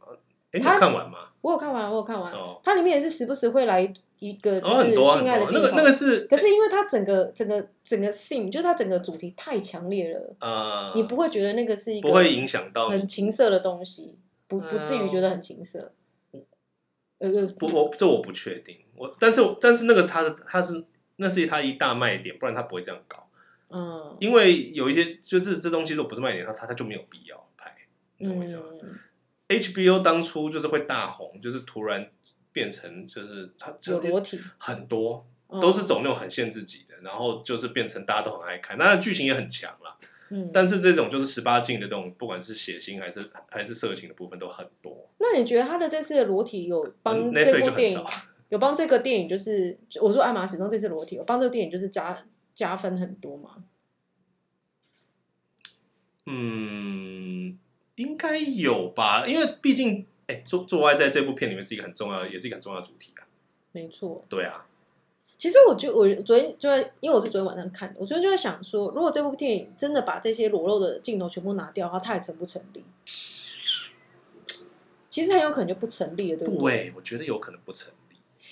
[0.55, 1.19] 哎，你有看完吗？
[1.41, 2.33] 我有看完，我有看完。
[2.63, 3.93] 它里面也是时不时会来。
[4.19, 14.15] 一个就是性爱的镜头，那个那个是，可是因为它整个整个整个 theme，就是它整个主题太强烈了，呃，你不会觉得那个是一个不会影响到很情色的东西，
[14.47, 15.91] 不不至于觉得很情色。
[17.19, 20.81] 呃，不，我这我不确定，我但是但是那个是他的，他是
[21.17, 23.27] 那是它一大卖点，不然它不会这样搞。
[23.69, 27.75] 嗯，因为有一些就是这东西如果不是卖点，它它它就没有必要拍，
[28.19, 28.63] 你懂我意思吗
[29.47, 32.09] ？HBO 当初就是会大红，就是突然。
[32.55, 35.25] 变成就是它有裸体很多，
[35.59, 39.97] 都是走那种很限制级的，嗯、然后就是变成大家都很爱看，当然剧情也很强啦。
[40.29, 45.09] 嗯，但是这种就是十八禁的这种，不管是血腥还是还是色情的部分都很多。
[45.17, 48.05] 那你觉得他的这次的裸体有帮这部电影、嗯、
[48.47, 52.17] 有帮这个电影就是我说艾玛始终这次裸体有帮这个电影就是加
[52.53, 53.65] 加分很多吗？
[56.27, 57.59] 嗯，
[57.95, 60.05] 应该有吧，因为毕竟。
[60.27, 63.21] 哎，做做爱在这部片里面是一个很重要的，也是一个很重要的主题啊。
[63.71, 64.25] 没错。
[64.27, 64.65] 对啊。
[65.37, 72.83] 其实我就我昨天就在，因为我是昨天晚上看的，我昨天就在想说，如果这部电影真的把这些裸露的镜头全部拿掉的话，它还成不成立？
[75.07, 76.85] 其实很有可能就不成立了，对不对？
[76.85, 78.04] 对，我觉得有可能不成立。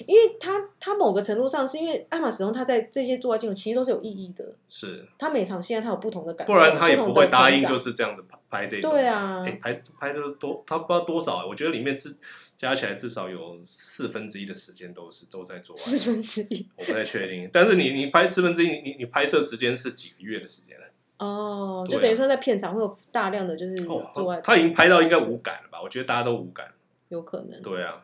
[0.05, 8.91] 因为他他某个程度上是因为艾玛史东他在这些做爱镜头其实都是有意义的，是他每场戏他有不同的感受，不然他也不会答应就是这样子拍拍这种。
[8.91, 12.15] 对啊，欸、拍拍的多，他不知道多少，我觉得里面至
[12.57, 15.79] 加起来至少有四分之一的时间都是都在做爱。
[15.79, 17.49] 四分之一，我不太确定。
[17.53, 20.83] 但是你你拍四分之一，你你拍摄时间是几个月的时间呢？
[21.19, 23.75] 哦，就等于说在片场会有大量的就是
[24.13, 24.41] 做爱、哦。
[24.43, 25.79] 他已经拍到应该无感了吧？
[25.81, 26.67] 我觉得大家都无感。
[27.09, 27.61] 有可能。
[27.61, 28.03] 对啊。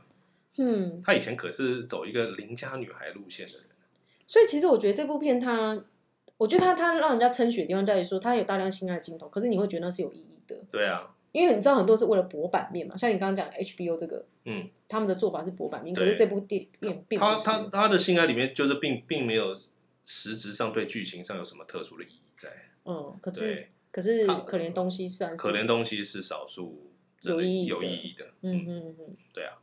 [0.62, 3.64] 嗯，他以前可是走一个邻家女孩路线的人，
[4.28, 5.82] 所以其实我觉得这部片他，
[6.36, 10.62] 我觉得他他让人家称许的地方在于说，他有大量性爱镜头，可是你会觉得那是有意义的。
[10.70, 19.58] 对啊，因为你知道很多是为了博版面嘛，像你刚刚讲 HBO 这个，嗯，他们的做法是博版面，可是这部电影并他他他的性爱里面就是并并没有
[20.04, 22.50] 实质上对剧情上有什么特殊的意义在。
[22.84, 26.92] 嗯，可是可是可怜东西算是可怜东西是少数
[27.24, 29.59] 有意义有意义的，嗯嗯嗯，对啊。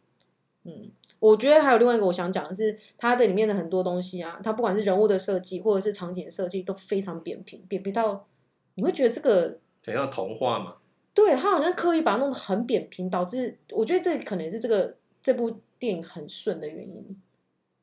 [0.67, 8.27] 嗯，我觉得还有另外一个我想讲的是，它的里面的很多东西啊，它不管是人物的设计或者是场景设计都非常扁平，扁平到
[8.75, 10.75] 你会觉得这个很像童话嘛？
[11.15, 17.17] 对，他好像刻意把它弄得很扁平，导致我觉得这可能是这个这部电影很顺的原因。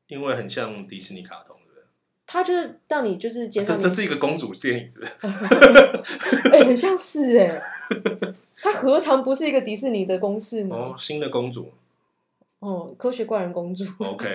[0.08, 1.56] 因为很像迪士尼卡通？
[2.26, 4.90] 他就是让你就是减少、啊、这这是一个公主电影？
[6.50, 7.62] 哎、欸，很像是哎、欸，
[8.56, 10.74] 它何尝不是一个迪士尼的公式呢？
[10.74, 11.70] 哦，新的公主。
[12.64, 13.84] 哦，科学怪人公主。
[13.98, 14.26] OK，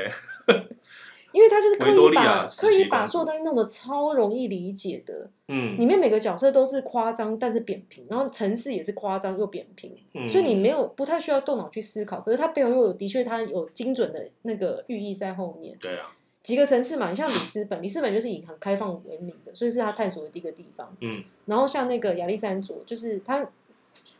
[1.34, 5.30] 因为他就是刻意把刻意把所有东西弄得超容易理解的。
[5.48, 12.22] 嗯，里面每个角色都是夸张，但是扁平，然后城市也是夸张又扁平，嗯，所以你没有不太需要动脑去思考。
[12.22, 15.76] 可是它背后又有的确它有精准的那个寓意在后面。
[15.82, 20.96] 对啊，几个城市嘛，你像里斯本，里斯本就是以很开放闻名的，所以是他探索的第一个地方。
[21.02, 23.50] 嗯，然后像那个亚历山卓，就是他。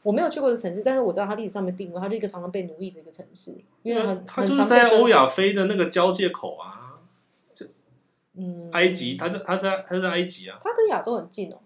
[0.02, 6.72] 我没有去过的城市，但是我知道它历史上面定位，它是一个常常被奴役的一个城市，因为很它就是在欧亚非的那个交界口啊，
[8.36, 11.58] 嗯，埃及，它在它在它在埃及啊，它跟亚洲很近哦，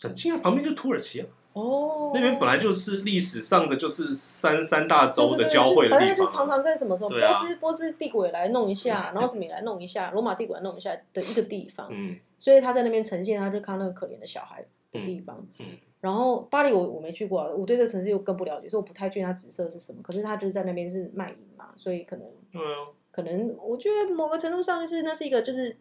[0.00, 15.66] 很近啊，旁边就土耳其啊，哦，那边本来就是历史上的就是三三大洲的交汇的地方，啊，反正就常常在什么时候，波斯波斯帝国也来弄一下，然后什么也来弄一下，罗马帝国来弄一下的一个地方，嗯，所以他在那边呈现，他就看那个可怜的小孩的地方，嗯。
[15.70, 20.00] 嗯然后巴黎我我没去过，啊，我对这个城市又更不了解，所以我不太确定它紫色是什么。
[20.02, 25.76] 可是它就是在那边是卖淫嘛，所以可能，对啊，可能我觉得某个程度上就是那是一个就是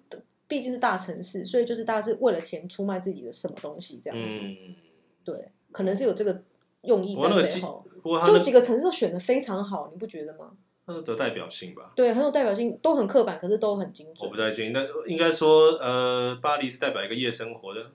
[0.48, 4.40] 毕竟是大城市，所以就是大家是为了钱出卖自己的什么东西这样子。
[4.42, 4.76] 嗯，
[5.24, 6.42] 对，可能是有这个
[6.82, 7.84] 用意在背后。
[8.04, 10.54] 所以几个城市都选的非常好，你不觉得吗？
[10.88, 14.28] 它的代表性吧，对，很有代表性，都很刻板，可是都很精准。
[14.28, 17.92] 我不太清，但应该说，呃，巴黎是代表一个夜生活的。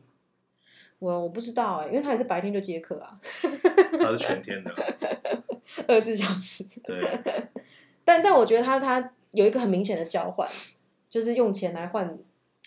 [1.01, 3.11] 我我不知道哎、欸，因为他也是白天就接客啊，
[3.99, 4.71] 他是全天的，
[5.89, 6.65] 二十四小时。
[6.85, 6.97] 对，
[8.05, 10.49] 但但我觉得他他有一个很明显的交换，
[11.09, 12.17] 就是用钱来换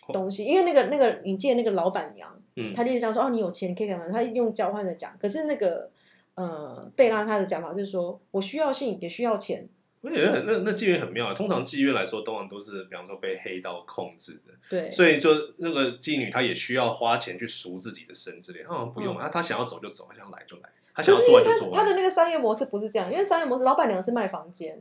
[0.07, 4.09] 东西，因为那个那个你见那个老板娘，嗯，他就是想说哦，你有钱你可以干嘛？
[4.11, 5.89] 他用交换的讲，可是那个
[6.35, 9.69] 呃贝拉他的讲法就是说我需要性也需要钱。
[10.03, 11.33] 我觉得那那妓院很妙啊！
[11.33, 18.63] 通常妓院来说，通常都是比方说被黑道控制的，对，所以就那个妓女她也需要花钱去赎自己的身之类。
[18.63, 20.63] 她好像不用啊，她想要走就走，她想来就来，
[20.93, 21.71] 她想要做就做。
[21.71, 24.77] 她的那个商业模式不是这样，因为商业模式，老板娘是卖房间，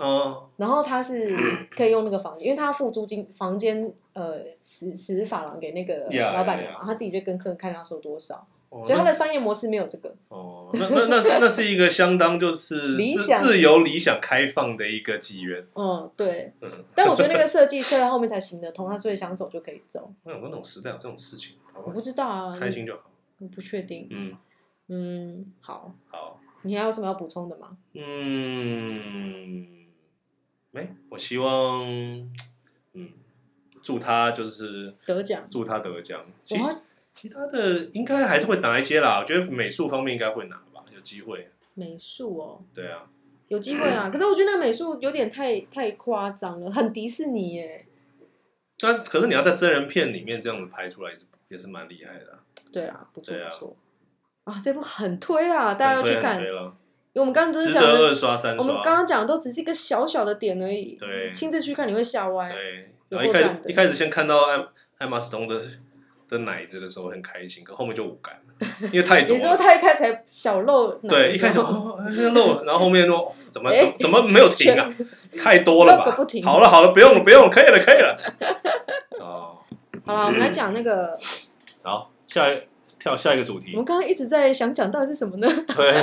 [0.00, 1.32] 嗯，然后她是
[1.70, 8.44] 可以用那个房间，因为她付租金，房间呃十十法郎给那个老板娘嘛，她自己就跟客人看她收多少。
[8.82, 15.64] 所以他的商业模式没有这个哦，那那那是那是一个相当就是理 想自由、理想、开放的一个妓院。
[15.74, 16.52] 嗯，对。
[16.60, 20.12] 嗯，但我觉得那个设计设在后面才行得通，他所以想走就可以走。
[20.24, 21.56] 那有那种时代有这种事情？
[21.84, 23.10] 我不知道啊，开心就好。
[23.38, 24.08] 我不确定。
[24.10, 24.36] 嗯
[24.88, 25.94] 嗯，好。
[26.10, 26.40] 好。
[26.62, 27.76] 你还有什么要补充的吗？
[27.92, 29.66] 嗯，
[30.70, 30.88] 没。
[31.10, 31.86] 我希望，
[32.94, 33.10] 嗯，
[33.82, 36.24] 祝他就是得奖，祝他得奖。
[37.14, 41.48] 其他的应该还是会拿一些啦，我觉得美术方面应该会拿吧，有机会。
[41.74, 43.04] 美术哦，对啊，
[43.48, 44.10] 有机会啊。
[44.12, 47.86] 可是我觉得那个美术有点太太夸张了，很迪士尼耶。
[48.78, 52.38] 但可是你要在真人片里面这样子拍出来，也是也是蛮厉害的。
[52.72, 53.76] 对啊，不错不错。
[54.44, 56.38] 啊，这部很推啦，大家要去看。
[56.40, 60.96] 因为我们刚刚都是讲的二刷三刷，我们刚刚讲的都只是一个小小的点而已。
[60.96, 62.52] 对，亲自去看你会吓歪。
[62.52, 64.66] 对，然后一开始一开始先看到艾
[64.98, 65.60] 艾玛斯东的。
[66.28, 69.34] 的奶子的时候很开心，可后面就无感了，因为太多。
[69.36, 71.98] 你说他一开始才小漏奶，对，一开始哦
[72.32, 74.88] 露，然后后面说 怎么怎么没有停啊？
[75.38, 76.16] 太多了吧？
[76.44, 78.16] 好了好了，不用了不用了，可以了可以了。
[79.20, 79.58] 哦，
[80.04, 81.16] 好了，我们来讲那个。
[81.82, 82.62] 好，下一
[82.98, 83.72] 跳下一个主题。
[83.72, 85.46] 我们刚刚一直在想讲到底是什么呢？
[85.76, 86.02] 对，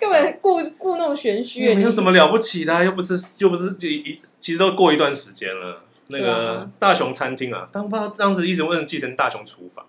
[0.00, 1.74] 根本故故弄玄虚。
[1.74, 4.20] 没有什么了不起的，又不是又不是就一。
[4.40, 5.84] 其实都过一段时间了。
[6.08, 9.84] 那个大雄餐厅啊，当不知道当时一直问继承大雄厨房。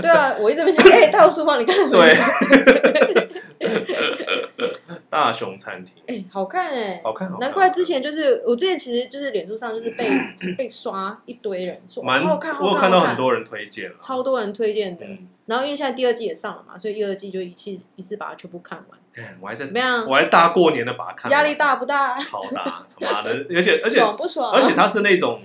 [0.00, 2.14] 对啊，我一直没想， 哎、欸，大雄厨房你看到没？
[2.14, 3.28] 对。
[5.10, 10.06] 大雄餐厅，哎、欸，好看哎、欸，好看，难怪之前就是我之前其实就是脸书上就是被
[10.54, 15.26] 被刷一堆人说蛮好看，我有看到很多人推荐，超多人推荐的、嗯。
[15.46, 18.98] 然后因为现在第二季也上了嘛，所以一二季就一气一次把它全部看完。
[19.40, 20.06] 我还在怎么样？
[20.06, 22.18] 我还大过年的把它看完，压力大不大？
[22.18, 23.30] 超大，他妈的！
[23.54, 24.56] 而且 而且爽不爽、啊？
[24.56, 25.42] 而且他是那种，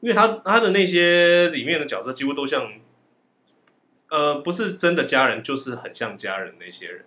[0.00, 2.66] 因为他他的那些里面的角色几乎都像，
[4.10, 7.04] 呃，不是真的家人，就是很像家人那些人。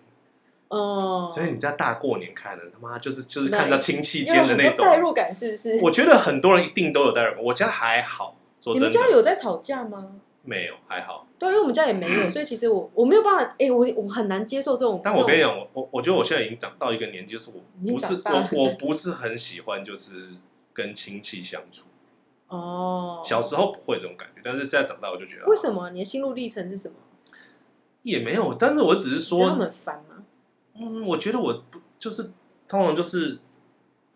[0.68, 5.78] 哦、oh，所以你在大过年看的，他妈就是就是看到亲戚间的那种代入感，是不是？
[5.82, 7.42] 我觉得很多人一定都有代入感。
[7.42, 8.36] 我家还好，
[8.72, 10.12] 你们家有在吵架吗？
[10.50, 11.28] 没有，还好。
[11.38, 15.00] 对，因为我们家也没有，所以其实我我没有办法，哎、欸，我我很难接受这种。
[15.04, 20.30] 但我跟你讲，我我我觉得我现在已经长到一个年纪，就是我不是我我不是很喜欢就是
[20.72, 21.86] 跟亲戚相处。
[22.48, 25.90] 哦、oh，小时候不会这种感觉，但是现在长大我就觉得，为什么？
[25.90, 26.96] 你的心路历程是什么？
[28.02, 30.24] 也没有，但是我只是说他们很烦吗？
[30.74, 32.32] 嗯，我觉得我不就是
[32.66, 33.38] 通常就是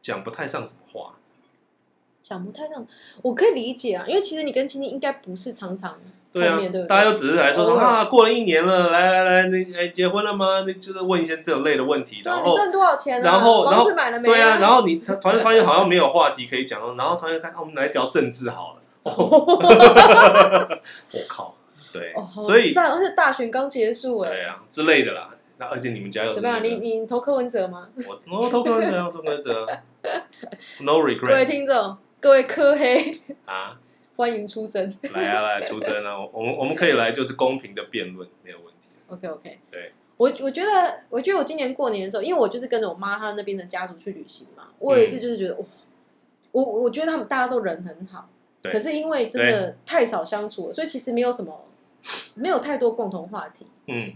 [0.01, 1.17] 讲不太上什么话，
[2.21, 2.85] 讲不太上，
[3.23, 6.01] 我可以理解啊，因为其实你跟亲戚应该不是常常
[6.35, 6.83] 对啊，对？
[6.87, 10.65] 大家都只是来说说啊，过了一年了，来来来，那哎结婚了吗？
[10.67, 13.21] 那就是问一些这种类的问题，然后你赚多少钱？
[13.23, 14.29] 然后然后房子买了没？
[14.29, 18.81] 对啊，然后你突然发现好像没有话题可以讲，然后突然看我们来聊政治好了，
[21.13, 21.55] 我靠，
[21.93, 25.31] 对，所以而且大选刚结束哎，对啊之类的啦。
[25.57, 26.61] 那而且你们家有怎么样？
[26.65, 27.87] 你你投柯文哲吗？
[28.09, 29.65] 我我投柯文哲，我投柯文哲。
[30.83, 31.29] No regret。
[31.29, 33.09] 各位听众，各位柯黑
[33.47, 33.77] 啊，
[34.17, 34.93] 欢迎出征。
[35.13, 36.19] 来啊来出征啊！
[36.33, 38.89] 我们我们可以来就是公平的辩论，没有问题。
[39.09, 39.59] OK OK。
[39.71, 45.65] 对，我我觉得我觉得我今年过年的时候，因为我就是跟着我妈她那边的家族去旅行嘛，我也是就是觉得哇，
[46.53, 48.29] 我我觉得他们大家都人很好，
[48.63, 51.65] 可是因为真的太少相处了，所以其实没有什么，
[52.35, 53.67] 没有太多共同话题。
[53.87, 54.15] 嗯。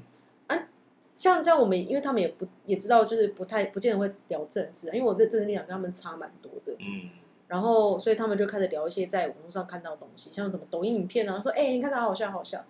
[1.12, 6.72] 像这样，我们因为他们也不也知道，就是不太不见得会聊政治，因为我这政治立场跟他们差蛮多的。
[6.78, 7.10] 嗯，
[7.48, 12.64] 然后所以他们就开始聊一些在网络上看到的东西，像什么抖音影片啊，说哎、欸，你看他好笑，好笑。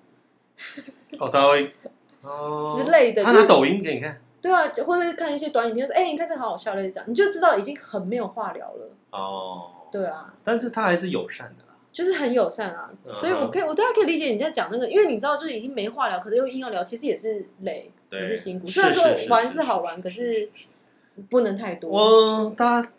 [1.19, 1.75] 哦，他会
[2.23, 4.19] 哦之类的，他拿抖音给你看。
[4.41, 8.89] 对啊，或者是看一些短影片，说哎、欸，你看这好好笑，类似这样，你就知道已经很没有话聊了。
[9.11, 11.65] 哦，对啊，但是他还是友善的。
[11.91, 18.69] 就是很友善啊，所以我可以，我大家可以理解你在讲那个，因为你知道，就是已经没话聊，可是又硬要聊，其实也是累，也是辛苦。
[18.69, 20.49] 虽然说玩是好玩，可是
[21.29, 21.91] 不能太多。
[21.91, 22.93] 我大家对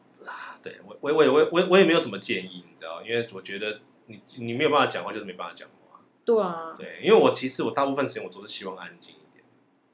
[1.01, 6.01] 我我我我我我也没有什么建议，你知道，因为我觉得你你没有办法讲话，就是没办法讲话。
[6.25, 9.43] 对啊，对，因为我其实我大部分时间我都是希望安静一点。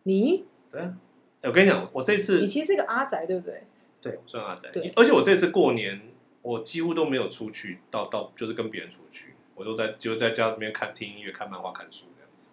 [0.04, 0.98] 你对啊，
[1.44, 3.64] 我跟你讲，我这次你其实是个阿宅，对不对？
[4.02, 4.70] 对，我算阿宅。
[4.72, 6.12] 对，而且我这次过年。
[6.46, 12.52] 我几乎都没有出去，到到就是跟别人出去，我都在就在家里面看听音乐、看漫画、看书这样子，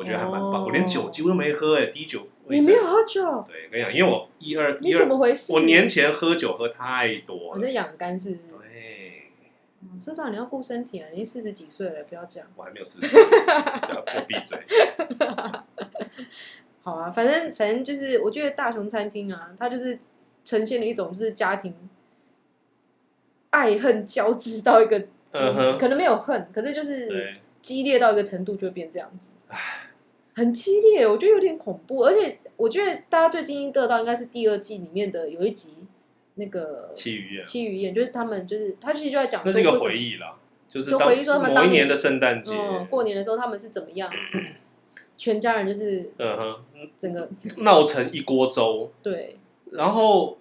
[0.00, 0.62] 我觉得还蛮棒。
[0.62, 0.64] Oh.
[0.68, 2.26] 我连酒几乎都没喝哎、欸，滴酒。
[2.48, 3.44] 你没有喝酒？
[3.46, 5.52] 对，跟你讲，因为我一二你怎么回事？
[5.52, 8.48] 我年前喝酒喝太多了，你在养肝是不是？
[8.48, 9.30] 对，
[9.98, 12.46] 社长你要顾身体啊，你四十几岁了，不要讲。
[12.56, 14.58] 我还没有四十，不要闭嘴。
[16.82, 19.98] 好啊，反正反正就是，我觉得大雄餐厅啊，它就是
[20.42, 21.74] 呈现了一种就是家庭。
[23.50, 24.96] 爱恨交织到一个，
[25.32, 29.30] 嗯，可能没有恨，可是就是激烈到一个程度，就会变这样子。
[30.40, 32.00] 很激烈，我觉得有点恐怖。
[32.00, 35.74] 而且我觉得大家最津津乐道应该是第二季里面的有一集，
[36.36, 37.44] 那个《戚于燕》。
[37.46, 40.30] 戚于燕就是他们，就是他其实就在讲，那是一个回忆啦，
[40.68, 44.10] 就是就回忆说他们当年，年的圣诞节，嗯，过年的时候他们是怎么样，
[45.16, 46.56] 全家人就是嗯哼，
[46.96, 48.90] 整个闹成一锅粥。
[49.02, 49.36] 对，
[49.70, 50.36] 然后。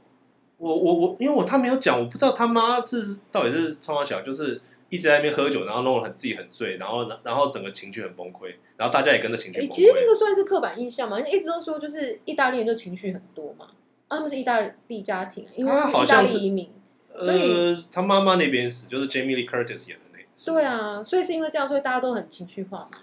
[0.61, 4.59] 我我我，因为我他没有讲，我不知道他妈是到底是从小就是
[4.89, 9.71] 一直在那边喝酒，然后弄得很自己很醉，然后然后整个情绪很崩溃，然后大家也跟着情绪崩溃。
[9.71, 13.67] 其实这个算是刻板印象嘛，因为一直都说就是意大利人就情绪很多嘛，
[14.07, 16.69] 啊，他们是意大利家庭，因为意大利移民，
[17.17, 20.25] 所以呃，他妈妈那边是就是 Jamie Lee Curtis 演的那个。
[20.45, 22.99] 对啊，所以是因为这样，所以大家都很情绪化嘛？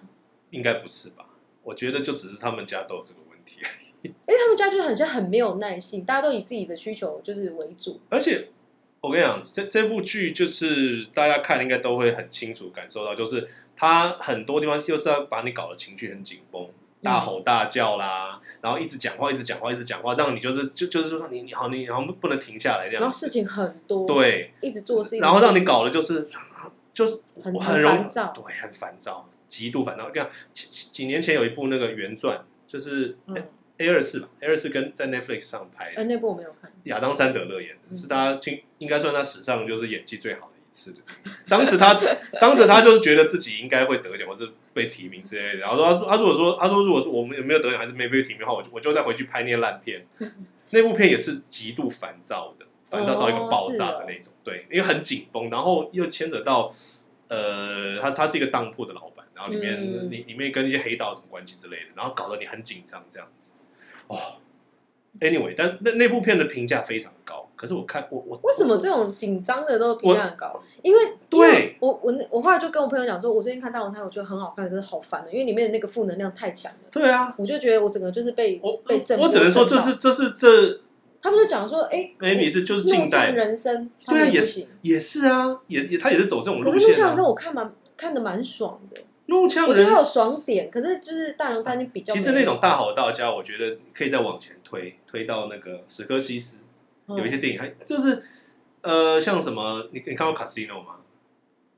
[0.50, 1.26] 应该不是吧？
[1.62, 3.60] 我觉得就只是他们家都有这个问题。
[4.02, 8.00] 因为，他们家就很像很没有耐性，大家都以自己的需求就是为主。
[8.08, 8.48] 而且
[9.06, 16.68] 我跟你讲，这这部剧就是大家看应该都会很清楚感受到，就是它很多地方就是要把你搞得情绪很紧绷，
[17.04, 23.00] 大吼大叫啦，嗯、然后一直讲话，一直讲话，一直讲话，让你就是就就是说你你好你然后不能停下来这样。
[23.00, 26.28] 然后事情很多，对，一直做事，然后让你搞的就是
[26.92, 30.10] 就是很很烦躁，对，很烦躁，极度烦躁。
[30.10, 33.16] 这样几几年前有一部那个原传，就是。
[33.26, 33.36] 嗯
[33.78, 36.72] A 二四吧，A 二四跟在 Netflix 上拍的，呃，那部我没有看。
[36.84, 40.98] 亚当·山德勒演的，嗯、是大家听应该算他史上就是演技最好的一次的。
[41.48, 41.98] 当时他
[42.40, 45.60] 当时他就是觉得自己应该会得奖，或是被提名之类的。
[45.60, 50.06] 然后说他说他如果说他说如果说我们有没有得奖还是没被提名的话，我就我就再回去拍那些烂片。
[50.70, 54.32] 那部片也是极度烦躁的，烦躁到一个爆炸的那种。
[54.32, 56.72] 哦、对，因为很紧绷，然后又牵扯到
[57.28, 63.52] 呃，他他是一个当铺的老板，然后里面里、嗯、里面跟一些黑道什么关系之类的，然后搞得你很紧张这样子。
[64.08, 64.16] 哦
[65.20, 67.48] ，Anyway，但那那部片的评价非常高。
[67.56, 70.62] 可是我看我我为什么这种紧张的都评价很高？
[70.82, 71.00] 因为
[71.30, 76.78] 对我我我后来就跟我朋友讲说，我最近看《大龙餐》，我觉得很好看，可是好烦的，因为里面的那个负能量太强了。
[76.92, 79.18] 对啊，我就觉得我整个就是被我被震。
[79.18, 80.80] 我只能说这是这是这。
[81.22, 86.72] 他们就讲说，哎，maybe 是就是近代人生，对啊，也是也是啊，也也他也是走这种路线。
[86.74, 89.00] 可是《怒呛人生》我看蛮看的蛮爽的。
[89.26, 92.14] 怒呛人，我觉得有爽点，可是就是大龙餐厅比较。
[92.14, 96.64] 其实那种大吼大叫，我觉得可以再往前推，推到那个史科西斯，
[97.08, 98.22] 有一些电影还就是
[98.82, 100.96] 呃，像什么，你你看过 Casino 吗？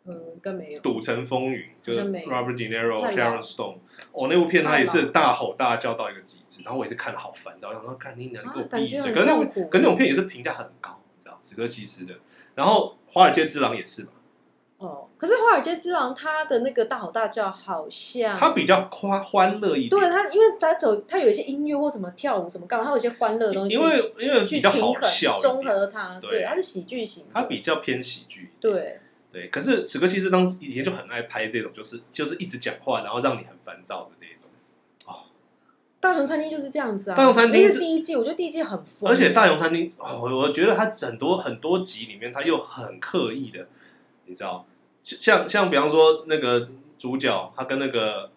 [0.04, 0.80] 嗯，更没有。
[0.80, 3.76] 赌城风云就是 Robert De Niro、Sharon Stone，
[4.12, 9.12] 哦，那部片他也是大吼大叫到一个极致，然后我也是看的好烦，然后想说，看你能给我闭嘴。
[9.12, 12.14] 可是那种，可是那种片也是评价很高，你知道，史科西斯的。
[12.54, 14.08] 然后《华尔街之狼》也是嘛。
[14.78, 29.00] 哦，可是《华尔街之狼》他的那个大吼大叫好像他比较夸欢乐一点，对他，因为他走他有一些音乐或什么跳舞什么干嘛，他有一些欢乐的东西，因为因为比较好笑，综合他，对，他是喜剧型，他比较偏喜剧，对
[29.32, 29.48] 对。
[29.48, 34.48] 可是史克西斯当时以前就很爱拍这种，就是就是一直讲话，然后让你很烦躁的那种。
[35.06, 35.26] 哦，
[35.98, 43.66] 大熊餐厅就是这样子啊，大熊餐厅是第一季，我觉得第一季很疯，而且大熊餐厅哦，我觉得他很多很多集里面他又很刻意的，
[44.28, 44.64] 你知道。
[45.02, 46.68] 像像比方说那个
[46.98, 48.30] 主角，他跟那个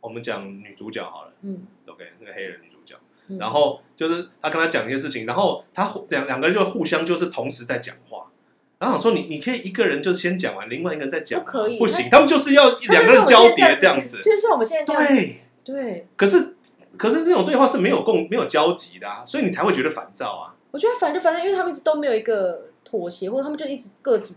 [0.00, 2.96] 我们讲女主角好了，嗯，OK，那个黑人女主角，
[3.28, 8.32] 嗯、然后就是他跟他讲一些事情，然后他两两个人就互相就是同时在讲话，
[8.80, 16.56] 然后说你你可以一个人就先讲完，另外一个人再讲，不可以，不行，他，们就是要两个人交叠这样子，就像我们现在这样对对，可是
[16.96, 20.56] 可是那种对话是没有共没有交集的啊，所以你才会觉得烦躁啊。
[20.72, 24.34] 我觉得烦就烦，因为他们一直都没有一个妥协，或者他们就一直各自。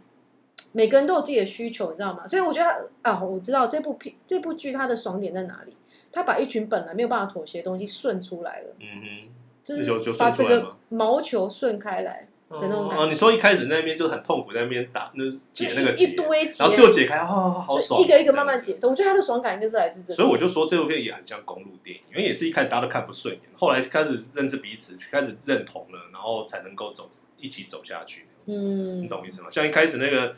[0.76, 2.28] 每个人都有自己的需求，你知道吗？
[2.28, 5.76] 所以我觉得啊，我知道这部片、这部剧它的爽点在哪里。
[6.12, 9.30] 他把一群本来没有办法妥协的东西顺出来了，嗯哼，
[9.62, 13.04] 就是把这个毛球顺开来的那种感觉。
[13.04, 18.78] 哦，你说一开始那边就很痛苦，在那边打那解那个一堆结，然后最后解开，哦，好爽，一个一个慢慢解。
[18.84, 20.14] 我觉得他的爽感应该是来自这。
[20.14, 28.26] 所以我就说这部片也很像公路电影，因为也是一开始大家都看不顺眼，后来开始认识彼此，开始认同了，然后才能够走一起走下去。
[28.46, 29.50] 嗯，你懂意思吗？
[29.52, 30.34] 像一开始那个。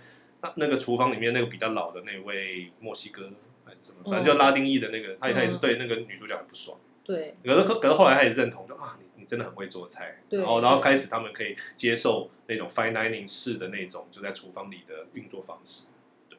[0.56, 3.30] 那那个厨房里面那个比较老的那位墨西哥
[3.66, 6.80] 还是什么，反正就拉丁裔的那个，他他也是对那个女主角很不爽。
[7.04, 10.22] 对，可是可是后来他也认同，就啊，你你真的很会做菜。
[10.28, 15.92] 对，然后然后开始他们可以接受那种 fine dining 式的那种就在厨房里的运作方式。
[16.30, 16.38] 对，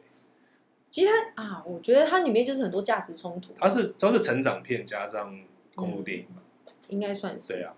[0.91, 3.55] 其实他啊，我觉得它里面就是很多价值冲突。
[3.59, 5.41] 它是它是成长片加上
[5.75, 6.43] 公路电影吧，
[6.89, 7.55] 应该算是。
[7.55, 7.75] 对啊，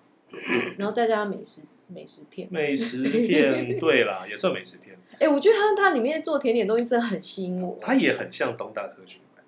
[0.76, 4.98] 然后再加上美食美食片，美食片 对啦，也算美食片。
[5.20, 7.78] 哎，我觉得他他里面做甜点东西真的很吸引我。
[7.80, 9.44] 他也很像东大特训班。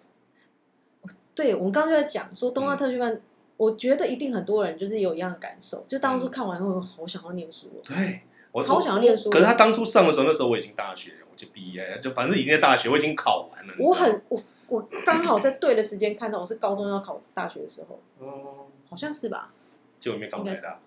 [1.34, 3.20] 对，我们刚刚就在讲说东大特训班，
[3.56, 7.68] 我觉得一定很多人就是有一样的感受，就当初看完以后好想要念书。
[7.82, 8.20] 对，
[8.52, 9.30] 我超想要念书。
[9.30, 13.72] 可是他当初上的时候，那时候我已经大学了，我就毕业，就反正已经在大学，我已经考完了。
[13.78, 17.98] 我很我我刚好在对的时间看到，我是高中要考大学的时候。
[18.18, 19.50] 哦，好像是吧？
[19.98, 20.80] 结果没考台大。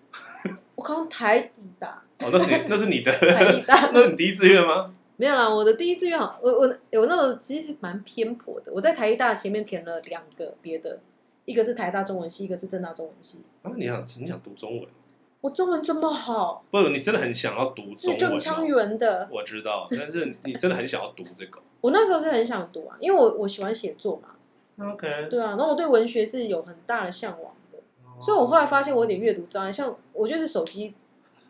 [0.76, 2.04] 我考台艺大。
[2.20, 4.92] 哦，那是你那是你的 台艺大，那是你第一志愿吗？
[5.18, 8.70] 没有啦，我的第一志愿好，我我我那时候其实蛮偏颇的。
[8.72, 10.98] 我在台大前面填了两个别的，
[11.46, 13.42] 一个是台大中文系，一个是正大中文系。
[13.62, 14.86] 啊，你想你想读中文？
[15.40, 16.64] 我中文这么好？
[16.70, 18.18] 不，你真的很想要读中文？
[18.18, 21.60] 正腔圆的，我知道，但是你真的很想要读这个。
[21.80, 24.90] 我那时候是很想读啊，因为我我喜欢写作嘛。
[24.92, 25.28] OK。
[25.30, 27.78] 对啊，然后我对文学是有很大的向往的，
[28.20, 30.94] 所以我后来发现我有点阅读障碍，像我觉得是手机。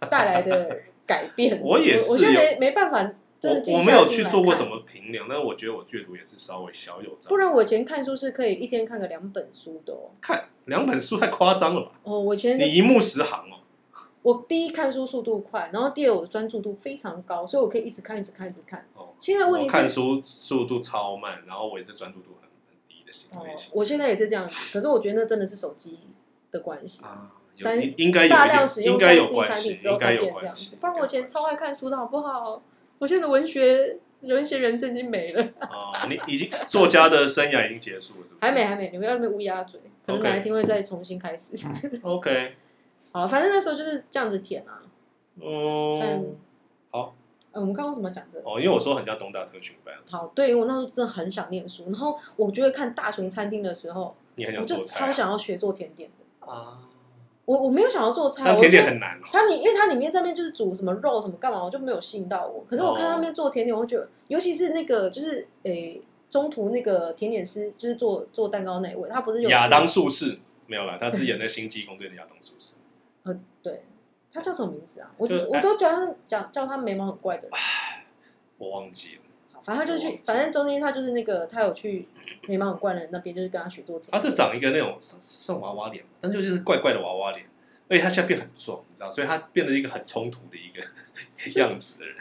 [0.11, 0.77] 带来的
[1.07, 2.99] 改变， 我也是，我现在没没办法，
[3.43, 7.17] 我我没有去做过什么评量，但是我觉得我阅读也是稍微小有。
[7.29, 10.11] 不然我以前看书是可以一天看个两本书的哦。
[10.21, 11.93] 看两本书太夸张了吧？
[12.03, 13.61] 哦，我以前你一目十行哦。
[14.23, 18.85] 我第一看书速度快，然后第二我的专注度非常高，所以我可以一直看，一直看，一直看。
[18.97, 23.71] 哦，现在问题是看书速度超慢，然后我也是专注度很很低的型类型。
[23.73, 26.01] 我现在也是这样，可是我觉得那真的是手机
[26.51, 27.31] 的关系啊。
[27.57, 32.63] 三应该大量使用三 C 产品之后才变这样子，不然我以前超爱看书的好不好？
[32.99, 35.43] 我现在文学有一些人生已经没了。
[35.61, 41.55] 哦，你已经作家的生涯已经结束了，还没还没，你们要那边乌鸦嘴，可能哪一天会再重新开始。
[42.03, 42.55] OK，
[43.13, 44.83] 好了，反正那时候就是这样子填啊。
[45.41, 46.25] 嗯，但
[46.91, 47.15] 好。
[47.53, 48.47] 我们刚刚为什么讲这个？
[48.47, 49.95] 哦，因为我说很像东大特训班。
[50.11, 54.15] 好，对，我那时候真的很想念书，然后我觉得看大熊餐厅的时候，
[54.61, 56.81] 我就超想要学做甜点的啊。
[57.47, 59.19] 我我没有想要做菜，但甜点很难。
[59.25, 62.63] 它里因为它里面这边就是煮什么肉什么干嘛，我就没有吸引到我。
[62.69, 72.75] 可是我看他们做甜点，我会觉得，尤其是那个就是诶，中途那个甜点师就是做做蛋糕那位，他不是有亚当术士没有啦，他是演那星际攻队的亚当术士。
[73.25, 73.83] 呃，对。
[74.33, 75.11] 他叫什么名字啊？
[75.17, 77.53] 我我都叫他讲叫他眉毛很怪的人。
[78.59, 79.23] 我忘记了。
[79.67, 82.07] 反正他就去，反正中间他就是那个他有去
[82.47, 84.09] 眉毛很怪的人那边，就是跟他学做甜。
[84.13, 87.45] 他是长一个那种像娃娃脸，但是就是怪怪的娃娃脸，
[87.89, 92.17] 而且他现在变很壮，你知道，所以他变得一个很冲突的一个 样子的人。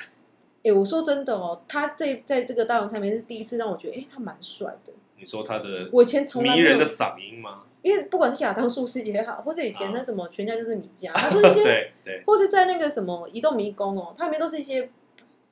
[0.64, 4.91] 哎，我说真的哦，他在在这个大龙餐里面是第一次让我觉得，哎，他蛮帅的。
[5.18, 7.64] 你说他的我以前从来迷人的嗓音吗？
[7.84, 14.89] 因为不管是亚当术士也好，或者以前那什么全家就是米家， 他都是一些，对对，或是在那个什么移动迷宫哦，他里面都是一些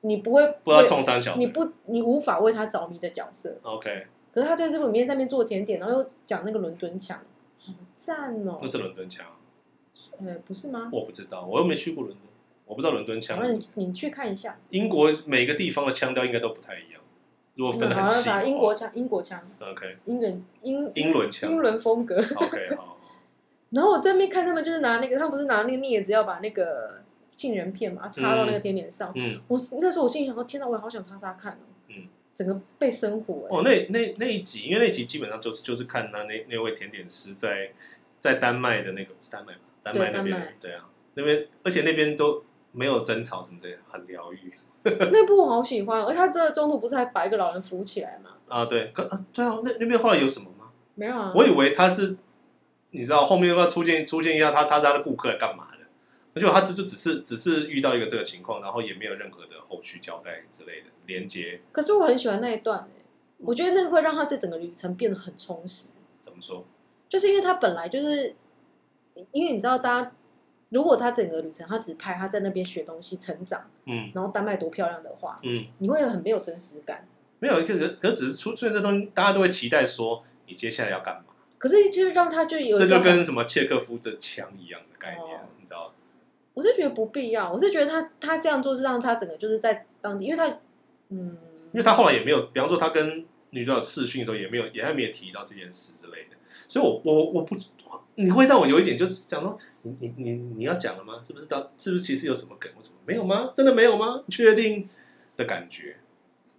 [0.06, 3.58] 你不会不知道冲三小，你不你无法为他着迷的角色。
[3.64, 7.18] OK，可是他在这里面在那边做甜点，然后又讲那个伦敦腔，
[7.60, 8.58] 好赞哦！
[8.60, 9.26] 这是伦敦腔？
[10.20, 10.90] 呃，不是吗？
[10.92, 12.28] 我不知道，我又没去过伦敦，
[12.66, 13.40] 我不知道伦敦腔。
[13.42, 17.02] 那你你去看一下，英国每个地方的腔调应该都不太一样。
[17.56, 22.98] 如果分得很细，英国腔，英国腔，OK，英伦英英伦腔，英伦风格，OK，好。
[23.70, 27.03] 然后我在那边看他们，就是拿那个，他们不是拿那个镊子要把那个
[27.44, 29.12] 杏仁片嘛插到那个甜点上。
[29.16, 31.66] 嗯，我那时候我心里想说，天哪，我也好想插插看哦。
[31.90, 31.96] 嗯，
[32.34, 33.48] 整个被生活。
[33.50, 37.72] 哦，那那那一集，因为那一集基本上就是就是看他那那位甜点师在
[38.18, 40.86] 在丹麦的那个是丹麦嘛，丹麦那边，对啊，
[41.16, 42.42] 那边而且那边都
[42.72, 44.54] 没有争吵什么的，很疗愈。
[44.84, 48.32] 那部我好喜欢，而他这中途不是还把一个老人扶起来吗？
[48.48, 50.70] 啊，对，可啊，对啊，那那边后来有什么吗？
[50.96, 52.16] 没有啊，我以为他是，
[52.92, 55.73] 你知道后面又要出现出现一下他他是他的顾客来干嘛的？
[56.36, 61.62] 而且他只就只是只是遇到一个这个情况，然后也没有任何的后续交代之类的连接。
[61.72, 63.04] 可是我很喜欢那一段诶，
[63.38, 65.90] 我觉得那个会让他这整个旅程变得很充实。
[66.22, 66.66] 怎么说？
[67.08, 68.36] 就是因为他本来就是，
[69.32, 70.12] 因为你知道大家。
[70.70, 77.08] 如果他整个旅程，他只拍他在那边学东西、成长，嗯，然后丹麦多漂亮的话，嗯，你会有很没有真实感。
[77.38, 81.26] 没有一个人，可只是出出现这东西，大家都会期待说你接下来要干嘛。
[81.60, 85.40] 可是就是让他就有这就跟什么契诃夫这枪一样的概念？
[86.54, 90.48] 我是觉得不必要，我是觉得他他这样做是让他整个就是在当地，因为他
[91.10, 91.38] 嗯，
[91.72, 96.38] 因为他后来也没有，比方说他跟女主角试训的时候也没有，也还没有提到这件事之类的，
[96.68, 97.56] 所以我我我不。
[98.16, 101.20] 你会让我有一点就是讲说，你你你你要讲了吗？
[101.24, 102.72] 是不是到是不是其实有什么梗？
[102.80, 103.52] 什么没有吗？
[103.56, 104.24] 真的没有吗？
[104.30, 104.88] 确定
[105.36, 105.98] 的感觉。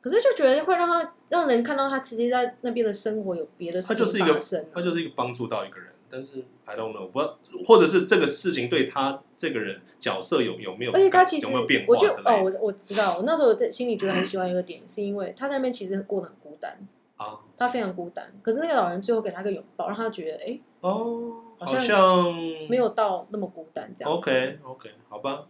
[0.00, 4.18] 可是就觉得会让他让人看到他其实在那边的生活有别的事情发生。
[4.18, 7.36] 他就是一个他就是一个帮助到一个人，但是 I don't know，不知道
[7.66, 10.92] 或者是这个事情对他这个人角色有有没有？
[10.92, 11.92] 而且他其实有没有变化？
[11.92, 16.78] 我就哦，我我知道，我那时候在心里觉得很喜欢一个点，是因为他在那边其实过得很孤单
[17.16, 18.32] 啊，他非常孤单。
[18.40, 21.40] 可是那个老人最后给他一个拥抱，让他觉得哎哦。
[21.56, 22.34] 好像
[22.68, 24.12] 没有到那么孤单这样。
[24.12, 25.46] OK OK，好吧。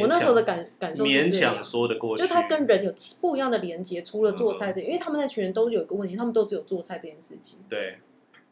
[0.00, 7.58] 我那时候的感感受勉强说的过去，就他跟人有不一样的连接，除了做菜这，因为他们那群人都有一个问题，他们都只有做菜这件事情。
[7.68, 7.98] 对。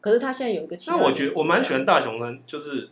[0.07, 2.89] 可是他现在有一个，那我觉得我蛮喜欢大雄呢，就是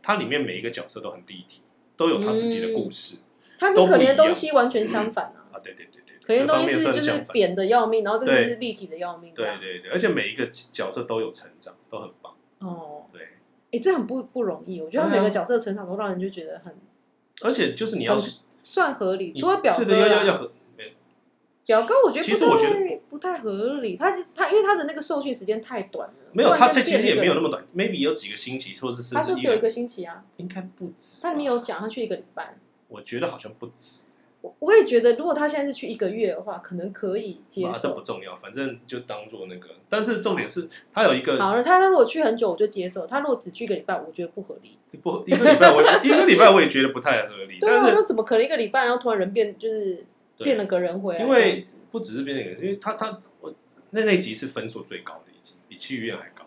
[0.00, 1.62] 它里面每一个角色都很立体，
[1.96, 3.16] 都有他自己的故事。
[3.58, 5.50] 他跟可怜的东西完全相反啊！
[5.52, 9.34] 啊，对对对对，可怜的东西是就是扁的要命，然后这个是立体的要命。
[9.34, 12.32] 对对对，而且每一个角色都有成长，都很棒。
[12.60, 13.22] 哦，对。
[13.72, 14.80] 哎，这很不不容易。
[14.80, 16.72] 我觉得他每个角色成长都让人就觉得很，
[17.42, 18.16] 而且就是你要
[18.62, 19.32] 算合理。
[19.34, 20.50] 除了表哥，要要要
[21.64, 23.96] 表哥，我觉得其实我觉得不太合理。
[23.96, 31.22] 他他因为他的那个受训时间太短了，没有他这其实也没有那么短，maybe 有几个星期，或者是他说只有一个星期啊，应该不止。
[31.22, 32.56] 他里面有讲他去一个礼拜，
[32.88, 34.08] 我觉得好像不止。
[34.42, 37.88] 我我也觉得，如果他现在是去一个月的话，可能可以接受。
[37.88, 39.70] 这不重要，反正就当做那个。
[39.88, 41.38] 但是重点是他有一个。
[41.38, 44.76] 好了，他他如果去很久，我就接受；他如果只去一个礼拜，我觉得不合理。
[45.02, 47.58] 不，一个礼拜我一个礼拜我也觉得不太合理。
[47.60, 50.04] 对啊，那怎么可能一个礼拜，然后突然人变，就是
[50.38, 51.24] 变了个人回来？
[51.24, 53.52] 因为不只是变了个人，因为他他我
[53.90, 55.32] 那那集是分数最高的
[55.76, 56.44] 比《七鱼苑》还高。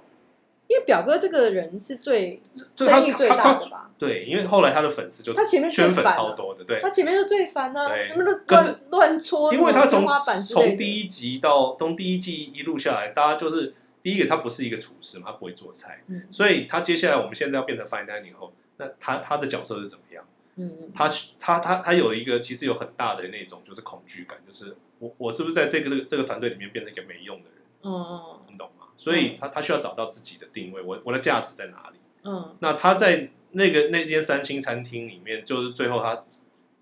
[0.68, 2.42] 因为表哥这个人是最
[2.76, 3.90] 争议最大的吧？
[3.98, 10.06] 对，因为后来他的粉丝就他前面圈粉超多的，对，他前面就最烦啊，他们都乱乱戳，因为他从
[10.46, 13.74] 从第一集到从第一季一路下来，大家就是
[14.04, 20.24] 第一个他不是一个厨师嘛，他不会做菜，所以他接下来我们现在要变成 fine dining 以后，那他他的角色是怎么样？
[20.58, 21.10] 嗯嗯，他
[21.40, 27.64] 他他他有一个其实有很大的那种就是恐惧感，就是我我是不是在这个这个这个团队里面变成一个没用的人？
[27.82, 28.22] 嗯嗯，
[28.52, 28.79] 你懂吗？
[29.00, 31.98] 所以他他需要找到自己的定位，我我的价值在哪里？
[32.24, 36.26] 嗯，那他在那个那间三星餐厅里面，就是最后他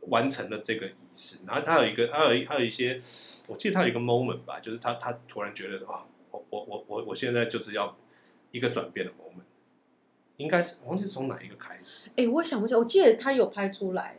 [0.07, 2.99] 完成了这个仪式，然后他有一个，他有一他有一些，
[3.47, 7.95] 我记得他有一个 moment 吧，就是他他突然觉得啊，我我我我我现在就是要
[8.49, 9.45] 一个转变的 moment，
[10.37, 12.09] 应该是忘记从哪一个开始？
[12.15, 14.17] 哎、欸，我想不起来，我记得他有拍出来，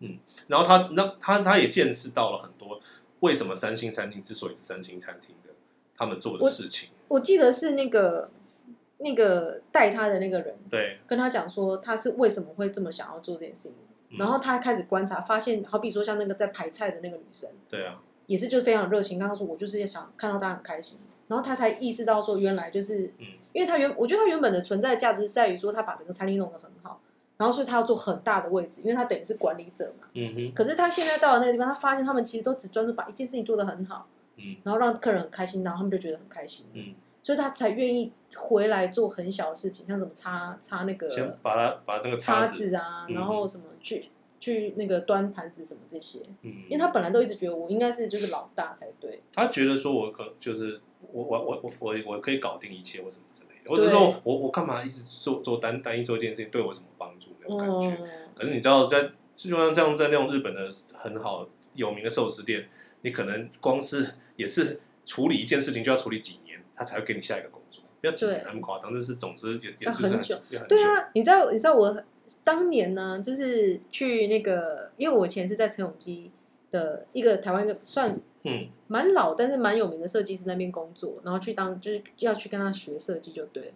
[0.00, 0.18] 嗯，
[0.48, 2.78] 然后他那他他也见识到了很多
[3.20, 5.54] 为什么三星餐厅之所以是三星餐厅的，
[5.96, 8.30] 他们做的事情，我，我记得是那个。
[9.00, 13.74] 那个带他的那个人，对，跟他讲说他是为什么会这么想要做这件事情，
[14.10, 20.98] 嗯、然后他开始观察，发现好比说像那个在排菜的那个女生，对啊，也是就非常热情，跟他说我就是想看到他很开心，
[21.28, 27.00] 然后他才意识到说原来就是，嗯，因为他原我觉得他原本的存在价值是在于说他把整个餐厅弄得很好，
[27.36, 34.08] 然后所以他要做很大的位置，因为他等于是管理者嘛，嗯哼，可是他现在到了那个地方，他发现他们其实都只专注把一件事情做得很好，
[34.38, 36.94] 嗯，然后让客人很开心，然后他们就觉得很开心，嗯。
[37.20, 44.06] 所以他才愿意回来做很小的事情，像什么擦擦那个，先把它把那个叉子啊，嗯、然后什么去
[44.40, 46.20] 去那个端盘子什么这些。
[46.40, 49.20] 嗯，因为他本来都一直觉得我应该是就是老大才对。
[49.30, 50.80] 他觉得说我可就是
[51.12, 58.02] 我我我我我我可以搞定一切或什么之类的，或者说我我干嘛一直做做单单一做一件事情对我有什么帮助那种感觉。
[58.02, 62.66] 嗯、可是你知道在就像这样在那种日本的很好有名的寿司店，
[63.02, 67.84] 你可能光是也是处理一件事情就要处理几年，他才会给你下一个工作。
[68.00, 70.38] 不要讲那么夸张，但是总之也也是很久。
[70.68, 72.00] 对啊，你知道你知道我
[72.44, 76.30] 当年呢，就是去那个，因为我以前是在陈永基
[76.70, 83.74] 的一个台湾一个算嗯蛮老但是蛮有名的设计师那边工作，然后去当就是要去跟他学设计就对。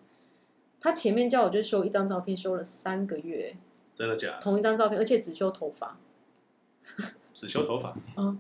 [0.80, 3.56] 他前面叫我就修一张照片，修了三个月，
[3.96, 4.38] 真的假的？
[4.40, 5.98] 同一张照片，而且只修头发，
[7.34, 8.38] 只修头发，嗯。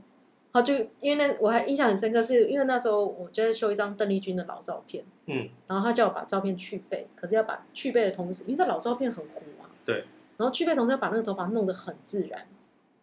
[0.52, 10.04] 好，就因为那我还印象很深刻，是因为那时候我就在修一张邓丽君的老照片，嗯，然后他叫我把照片去背，可是要把去背的同时，因为这老照片很糊啊，对，
[10.36, 12.46] 然后去背同时要把那个头发弄得很自然，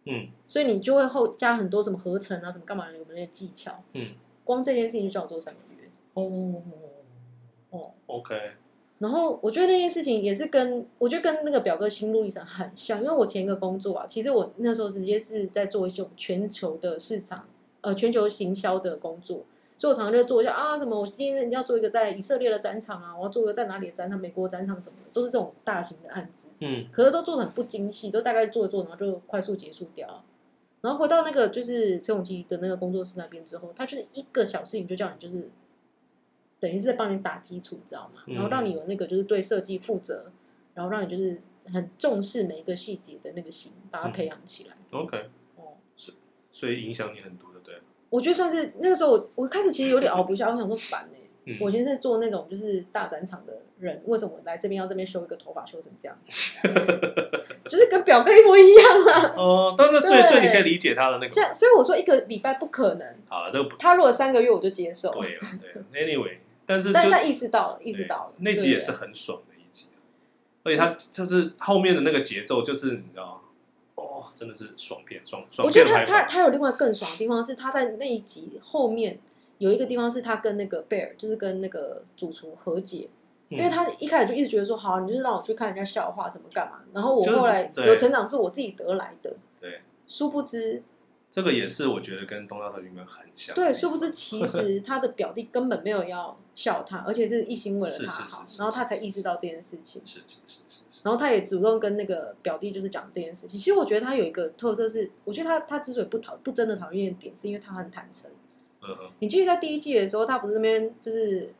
[0.04, 4.12] 嗯，所以你就会后加很多什么合成啊，什么干嘛的有没有那些技巧，嗯，
[4.44, 6.62] 光这件事情就叫我做三个月，哦，
[7.70, 8.52] 哦，OK，
[9.00, 17.44] 然后我觉得那件事情也是跟我觉得跟那个表哥心路历程很像，因为我前一个工作啊，其实我那时候直接是在做一些全球的市场。
[17.82, 19.42] 呃，全球行销的工作，
[19.78, 26.48] 所以我常常就做一下啊，什么我今天要做一个在以色列的展场啊，我要做一个在哪里的展场，美国展场什么的，都是这种大型的案子。
[26.58, 30.22] 嗯，可是都做的很不精细，都大概做一做，然后就快速结束掉。
[30.82, 35.48] 然后回到那个就是陈永基的那个工作室那边之后，他就是一个小事情就叫你就是
[36.60, 38.22] 等于是在帮你打基础，知道吗？
[38.26, 40.30] 然后让你有那个就是对设计负责，
[40.74, 41.40] 然后让你就是
[41.72, 44.74] 很重视每一个细节的那个心，把它培养起来。
[44.92, 45.16] 嗯、OK，
[45.56, 46.12] 哦，是，
[46.52, 47.74] 所以影响你很多的，对。
[48.10, 51.20] 我觉得算是那个时候我，我我开始其实有点熬不下，我想说烦呢、欸。
[51.46, 56.18] 嗯、我现在做那种就是大展场的人，为什么我来这边要这边修一个头发修成这样？
[57.64, 59.34] 就是跟表哥一模一样啊。
[59.38, 61.30] 哦，但那所以所以你可以理解他的那个。
[61.30, 63.14] 这样，所以我说一个礼拜不可能。
[63.28, 65.10] 好了，这个他如果三个月我就接受。
[65.12, 65.40] 对了
[65.92, 66.36] 对， Anyway，
[66.70, 68.32] 但是但他意识到了，意识到了。
[68.38, 69.86] 那集也是很爽的一集，
[70.62, 73.42] 而且他就是后面的那个节奏，就是你知道。
[73.96, 75.66] 哦，真的是爽片，爽爽片。
[75.66, 79.18] 我觉得他他他有另外更爽的地方是，他在那一集后面
[79.58, 83.10] 有一个地方是他跟那个贝尔，就是跟那个主厨和解，
[83.50, 90.82] 嗯、因为他一开始就一直觉得说，好，你就是让我去看人家笑话什么干嘛，然后我后来有成长是我自己得来的，对，殊不知
[91.30, 101.00] 这个也是我觉得跟东大和里面很像，对，殊不知其实 他的表弟根本没有要笑他，而且是一心为了他好，然后他才意识到这件事情，是是是是。
[101.02, 103.58] 然后他也主动跟那个表弟就是讲这件事情。
[103.58, 108.30] 其实我觉得他有一个特色是，我觉得他他之所以不讨不真的讨厌的点，是因为他很坦诚。
[108.82, 109.10] 嗯哼。
[109.20, 111.54] 你记得在第一季的时候，他不是那边就是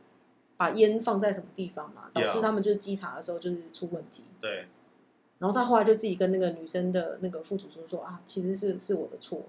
[0.59, 4.24] 把烟放在什么地方嘛，导致他们就是稽查的时候就是出问题。
[4.38, 4.66] 对。
[5.38, 9.42] 然后他后来就自己跟那个女生的那个副主厨说啊，其实是是我的错。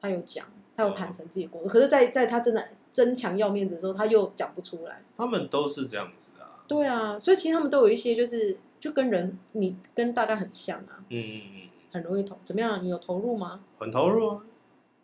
[0.00, 5.02] 他有讲，他有坦诚自己过，可是在在他真的争强要面子的时候，他又讲不出来。
[5.16, 6.64] 他们都是这样子啊。
[6.66, 8.58] 对啊，所以其实他们都有一些就是。
[8.80, 12.82] 就跟人，你跟大家很像啊，嗯嗯嗯，很容易投，怎么样？
[12.82, 13.60] 你有投入吗？
[13.78, 14.40] 很投入啊，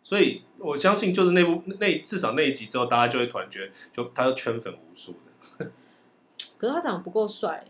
[0.01, 5.11] 所以我相信就是那部那至少那一集之后，大家就会突然觉得，就他就圈粉无数
[5.59, 5.69] 的。
[6.57, 7.63] 可是他长得不够帅。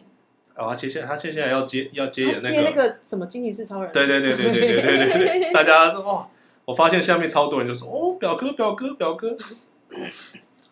[0.55, 3.91] 哦，他接下他接下来要接要接那个接那个什么惊奇四超人？
[3.91, 6.29] 对对对对对对对对对，大家哇，
[6.63, 9.35] 我发现下面超多人就说哦，表哥表哥表哥。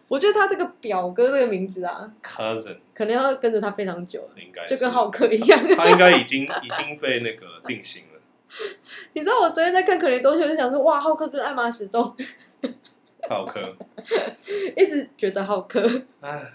[0.08, 5.60] 我觉得他这个表哥这个名字啊，cousin，可能要跟着他非常久了，应该就跟浩克一样。
[5.76, 8.20] 他应该已经已经被那个定型了。
[9.14, 12.16] 你知道我昨天在看可怜东西，我就想说，哇，浩克跟艾玛史东，
[13.28, 13.76] 浩克，
[14.78, 15.82] 一直觉得浩克，
[16.22, 16.54] 哎，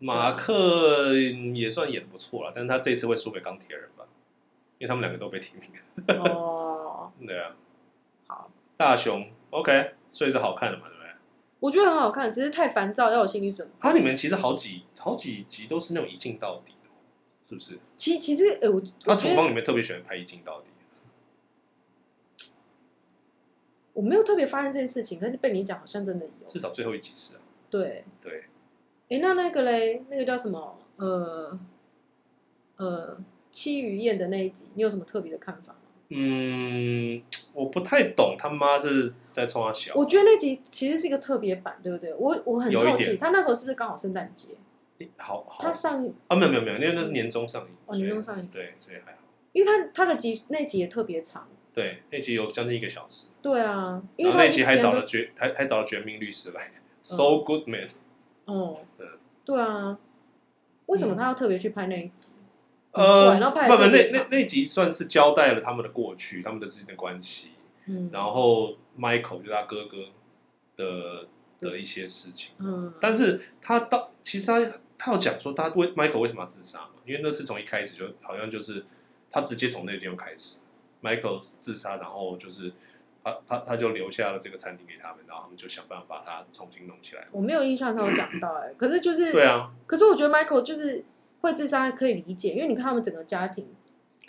[0.00, 1.14] 马克
[1.54, 4.04] 也算演不错了，但是他这次会输给钢铁人吧？
[4.78, 6.18] 因为他们两个都被提名。
[6.20, 7.54] 哦， 对啊。
[8.26, 10.84] 好，大雄，OK，所以是好看的嘛？
[11.60, 13.74] 我觉得很好看，只是太烦躁，要有心理准备。
[13.80, 16.88] 它里面其实好几好几集都是那种一镜到底的，
[17.48, 17.78] 是不是？
[17.96, 20.68] 其其实，呃，我他厨房里面特别喜欢拍一镜到底。
[23.94, 26.48] 我没有特别发现这件事情，但是被你讲，好像真的有。
[26.48, 27.42] 至少最后一集是啊。
[27.68, 28.44] 对对。
[29.08, 30.78] 哎，那那个嘞，那个叫什么？
[30.96, 31.58] 呃
[32.76, 33.18] 呃，
[33.50, 35.77] 戚余燕的那一集，你有什么特别的看法吗？
[36.10, 39.92] 嗯， 我不太懂他妈是在冲他笑。
[39.94, 42.14] 我觉得那集其实是一个特别版，对不对？
[42.14, 44.48] 我我很好奇，他那时候是不是刚好圣诞节？
[45.16, 47.68] 好，好，他上啊，没有没有没有，因为那是年终上映。
[47.86, 49.18] 哦，年终上映，对，所以还好。
[49.52, 51.46] 因为他他的集那集也特别长。
[51.72, 53.28] 对，那集有将近一个小时。
[53.40, 57.86] 对啊，因为那集还找了绝还还找了绝命律师来，So Good Man。
[58.46, 58.80] 哦，
[59.44, 59.98] 对啊，
[60.86, 62.32] 为什么他要特别去拍那一集？
[62.92, 67.52] 呃，不不，那那那集算是交代了他们的过去，他们的之间的关系。
[67.86, 70.06] 嗯，然后 Michael 就是他哥哥
[70.76, 71.26] 的
[71.58, 72.54] 的一些事情。
[72.58, 74.60] 嗯，但是他到其实他
[74.96, 76.90] 他有讲说他为 Michael 为什么要自杀嘛？
[77.04, 78.84] 因为那是从一开始就好像就是
[79.30, 80.60] 他直接从那个地方开始。
[81.00, 82.72] Michael 自杀，然后就是
[83.22, 87.24] 他他他就留下了这个餐厅给他们，然后他们就想办法把它重新弄起来。
[87.30, 91.04] 我没有印象他有讲到哎、欸，可是就是对啊，可是我觉得 Michael 就是
[91.40, 93.66] 会自杀可以理解，因为你看他们整个家庭，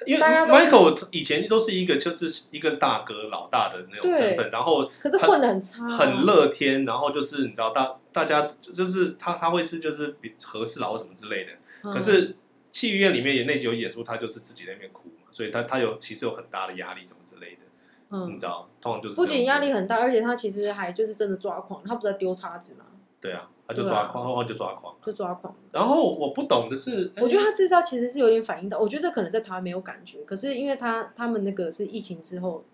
[0.06, 11.52] 因为 Michael 以前都是一个就是一个大哥老大的那种身份，然后可是混的很差、啊，很乐天，然后就是你知道大大家就是他他会是就是比和事佬什么之类的，
[11.84, 12.36] 嗯、可是
[12.72, 15.16] 戏院里面也那集有演出他就是自己在那边哭嘛。
[15.32, 17.62] 所以他他有其实有很大的压力，什么之类的，
[18.10, 22.86] 嗯，你知道，通常就是不仅压力很大，而且他其实还就是真的抓狂，他不是在丢叉子吗？
[23.22, 25.56] 对啊，他就抓狂，然后、啊、就抓狂，就抓狂。
[25.72, 32.66] 然后我不懂的是，我觉得他自杀其实是有点反应到，我觉得这可能在台湾没有感觉，可是因为他他们那个是疫情之后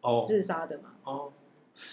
[0.00, 1.32] 哦自杀的嘛，哦，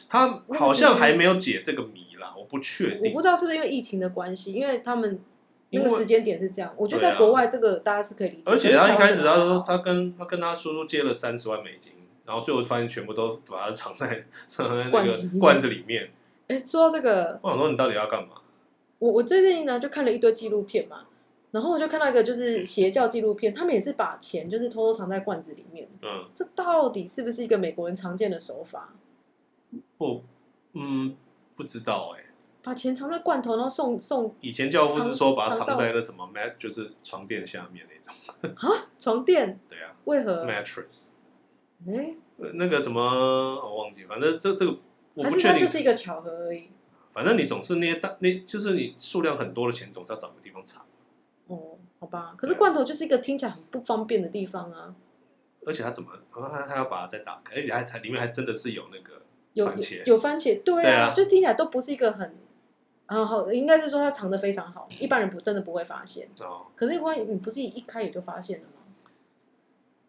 [0.08, 5.20] 他好像还没有解这个谜啦，我不确定，我不知道是不是因为疫情的关系，因为他们。
[5.76, 8.44] 那个时间点是这样，我觉得在国外这个大家是可以理解。
[8.46, 11.94] 而且他一开始他说他跟他跟他叔叔借了三十万美金，
[12.26, 16.12] 然后最后发现全部都把它藏在 藏在那个罐子里面。
[16.54, 18.36] 哎，说到这个，我想说你到底要干嘛？
[19.00, 21.06] 我我最近呢就看了一堆纪录片嘛，
[21.52, 25.90] 然后我就看到一个就是邪教纪录片，他们也是把钱就是偷偷藏在罐子里面。
[26.02, 28.94] 嗯，这到底是不是一个美国人常见的手法？
[29.98, 30.24] 不，
[30.74, 31.16] 嗯，
[31.56, 32.30] 不知道哎、欸。
[32.64, 34.34] 把钱藏在罐头，然后送送。
[34.40, 38.56] 以前教父是说把它藏在那什么 mat，就是床垫下面那种。
[38.56, 39.60] 啊，床垫？
[39.70, 39.94] 对啊。
[40.06, 41.10] 为何？mattress。
[41.86, 42.18] 哎、欸，
[42.54, 44.78] 那个什么，我忘记，反正这这个
[45.14, 45.52] 我不确定。
[45.52, 46.70] 还是它就是一个巧合而已。
[47.10, 50.86] 反正你总是那些大，那就是你数量很多的钱，总是要找个地方藏。
[51.48, 52.34] 哦，好吧。
[52.38, 54.96] 可是罐头就是一个听起来很不方便的地方啊。
[55.66, 59.22] 而且他怎么，他他要把它再打开，而且还还里面还真的是有那个
[59.66, 62.36] 番茄，有，有，有番茄，对啊，就听起来都不是一个很。
[63.06, 66.28] 啊，好，应该是说它藏的非常好，一般人不真的不会发现。
[66.40, 66.66] 哦。
[66.76, 68.73] 可是万一你不是一开也就发现了吗？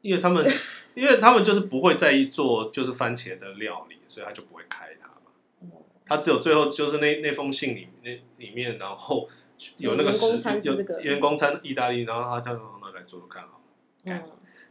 [0.04, 0.46] 因为他们，
[0.94, 5.32] 因为他们就是不会在意做就是番茄的料理，所以他就不会开它嘛。
[5.72, 5.80] 哦。
[6.04, 9.26] 他只有最后就是那那封信里那里面，然后
[9.78, 12.52] 有那个食有员工餐意大利，然后他叫
[12.82, 13.60] 那来做做看好了。
[14.04, 14.22] 嗯。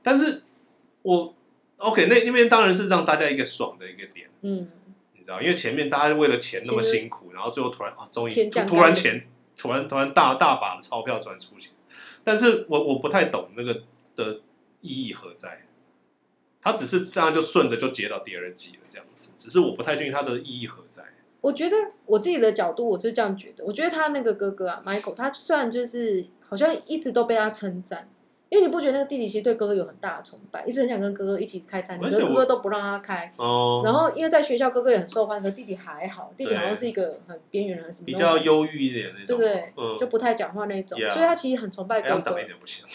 [0.03, 0.43] 但是
[1.01, 1.33] 我
[1.77, 4.29] OK，那那边当然是让大家一个爽的一个点。
[4.41, 4.69] 嗯。
[5.15, 9.27] 你知道，因为前面大家为了钱那么辛苦，然后最后突然啊，终于突然钱
[9.57, 11.71] 突然突然大大把的钞票突然出现，
[12.23, 13.81] 但是我我不太懂那个
[14.15, 14.41] 的
[14.83, 15.63] 意义何在。
[16.61, 21.03] 他只是这样就顺着就接到第二季了这样子，只是我不太确定他的意义何在。
[21.41, 21.75] 我觉得
[22.05, 28.07] 我自己的角度我是这样觉得，我觉得他那个哥哥啊，Michael，他虽然就是好像一直都被他称赞。
[28.49, 33.33] 因为你不觉得那个弟弟其实对哥哥有很大的崇拜，一直很想跟哥哥一起开餐厅，可是哥哥都不让他开。
[33.35, 33.81] 哦。
[33.83, 38.05] 然后因为在学校哥哥也很受欢迎，可弟弟还好，弟弟好像是一个很边缘人什么。
[38.05, 39.35] 比较忧郁一点那种。
[39.35, 39.73] 对对。
[39.75, 39.97] 嗯。
[39.97, 42.21] 就不太讲话那种，所以他其实很崇拜哥哥。
[42.21, 42.85] 长一点不行。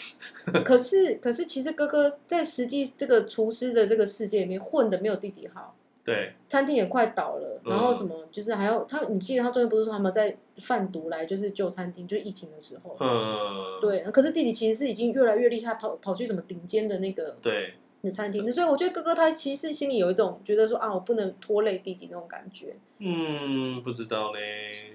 [0.63, 5.75] 可是可是其实哥哥在实际这个厨师的这个世界里面混的没有弟弟好。
[6.01, 13.99] 对，餐厅也快倒了，然后什么就是还要他，你记得他中间不是说他们在贩毒来就是救餐厅，就是疫情的时候，嗯，对。
[14.05, 22.75] 可是弟弟其实是已经越来越厉害，跑跑去什么顶尖的那个对的餐厅，所以我觉得哥哥他其实心里有一种觉得说啊，我不能拖累弟弟那种感觉。
[22.97, 24.39] 嗯，不知道呢。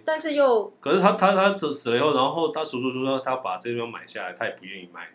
[0.05, 5.09] 但是又可是他他他死死了以后，然后他叔叔说他把这地方买下来，他也不愿意卖，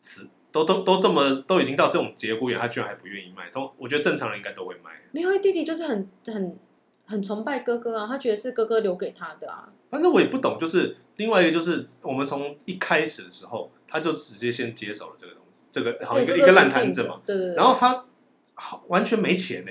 [0.00, 0.28] 死。
[0.52, 3.48] 都都都这么都已经到这种节骨眼，他居然还不愿意卖。
[3.50, 4.90] 都我觉得正常人应该都会卖。
[5.12, 6.58] 没有，弟弟就是很很
[7.06, 9.68] 很崇拜哥哥啊，他觉得是哥哥留给他的啊。
[9.88, 17.20] 反正我也不懂，就是另外一个就是我们从一开始的时候，他就直接先接手了这个东西，这个好一个一个烂摊子嘛。
[17.24, 17.54] 对对对。
[17.54, 18.04] 然后他
[18.54, 19.70] 好完全没钱呢，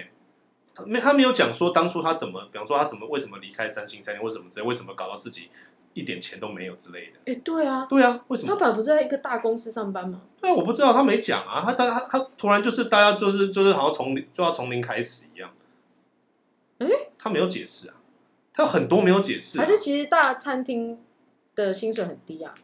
[0.73, 5.49] 他没他没有讲说当初他怎么，比方说他怎么为什么离开三星餐厅，为什么这为什么搞到自己
[5.93, 7.31] 一点钱都没有之类的。
[7.31, 8.49] 哎，对啊，对啊，为什么？
[8.49, 10.21] 他本来不是在一个大公司上班吗？
[10.39, 15.49] 对啊，我不知道，他没讲啊，他他他他突然就是大家就是就是好像从零就要从零开始一样。
[16.77, 16.87] 哎，
[17.17, 17.95] 他没有解释啊，
[18.53, 19.65] 他有很多没有解释啊。
[19.65, 20.97] 还是其实大餐厅
[21.55, 22.55] 的薪水很低啊？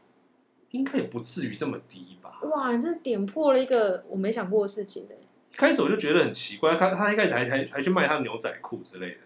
[0.72, 2.40] 应该也不至于这么低吧？
[2.44, 5.16] 哇，你这点破了一个我没想过的事情呢。
[5.54, 9.18] 一开始我就觉得很奇怪，他他一开始还还还去卖他的牛仔裤之类的，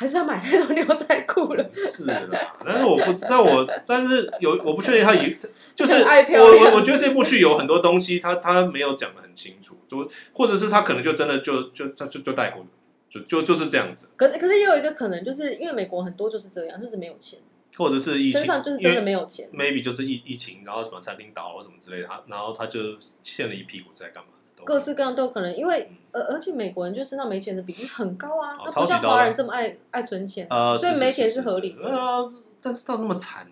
[0.00, 1.70] 还是要买太多牛仔裤了？
[1.74, 5.36] 是啦，但是我不，但我但是有我不确定他以
[5.76, 12.66] 就是我我我觉得这部剧有很多东西他他没有讲的很清楚，就或者是他可能就真的就就就就带过。
[13.10, 17.40] 就就就是这样子，可是可是也有一个可能，就是因为美国很多就是这样，就是没有钱，
[17.76, 22.80] 或者是疫情，身上就是真的没有钱，maybe 就是疫疫情，然后什么餐厅倒了什么之类的，他然后他就
[23.20, 24.30] 欠了一屁股债干嘛
[24.60, 33.46] 的，各式各样都有可能，因为而而且美国人就身上没钱的比例很高啊，他、哦、不像华人这么爱爱存钱，呃，所以没钱是合理的，呃，但是到那么惨，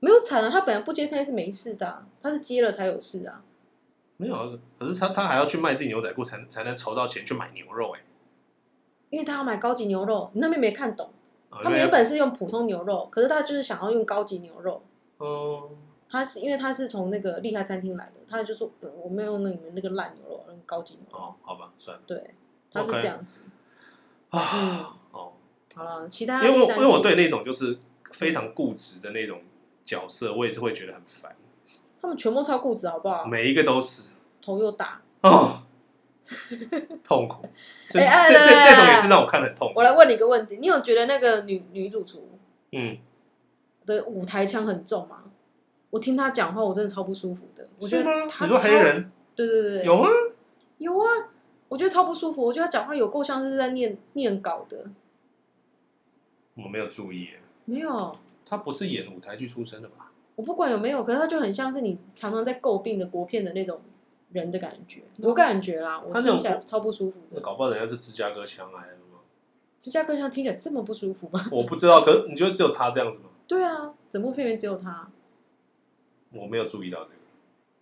[0.00, 3.42] 没有惨啊，他本来不接餐是没事的、啊，他是接了才有事啊，
[4.16, 4.48] 没有啊，
[4.78, 8.04] 可是他他还要去卖自己牛仔裤才才能筹到钱去买牛肉哎、欸。
[9.10, 11.10] 因为他要买高级牛肉，你那边没看懂。
[11.50, 14.82] 他们原本是用普通牛肉，可是他就是想要用高级牛肉。
[15.18, 15.70] 哦。
[16.08, 18.70] 他因为他是从那个厉害餐厅来的，他就说
[19.02, 21.18] 我没有用那里面那个烂牛肉，用高级牛肉。
[21.18, 22.02] 哦，好吧，算了。
[22.06, 22.34] 对，
[22.70, 23.40] 他是这样子。
[24.30, 24.98] 啊。
[25.12, 25.32] 哦。
[25.74, 27.76] 好了，其他因为因为我对那种就是
[28.12, 29.42] 非常固执的那种
[29.84, 31.36] 角色，我也是会觉得很烦。
[32.00, 33.26] 他们全部超固执，好不好？
[33.26, 34.14] 每一个都是。
[34.40, 35.02] 头又大。
[35.22, 35.62] 哦。
[37.04, 37.46] 痛苦，
[37.88, 39.74] 这、欸、这这这种也是让我看的很痛苦。
[39.76, 42.28] 我来问你一个问题，你有觉得那个女女主厨，
[42.72, 42.98] 嗯，
[43.84, 45.22] 的舞台腔很重吗？
[45.96, 47.66] 我听他讲话，我真的超不舒服的。
[47.80, 50.10] 我觉得他你说黑人，对对对，有啊？
[50.76, 51.06] 有啊，
[51.68, 52.44] 我觉得超不舒服。
[52.44, 54.90] 我觉得他讲话有够像是在念念稿的。
[56.54, 57.30] 我没有注意，
[57.64, 60.12] 没有，他不是演舞台剧出身的吧？
[60.34, 63.80] 我不管有没有，可是他就很像是你常常在诟病的国片的那种。
[64.32, 67.40] 人的感觉，我感觉啦，我听起来超不舒服的。
[67.40, 69.20] 搞不好人家是芝加哥腔来的吗？
[69.78, 71.48] 芝加哥腔听起来这么不舒服吗？
[71.52, 73.26] 我不知道，可是你觉得只有他这样子吗？
[73.46, 75.08] 对啊，整部片里面只有他。
[76.36, 77.16] 我没有注意到这个。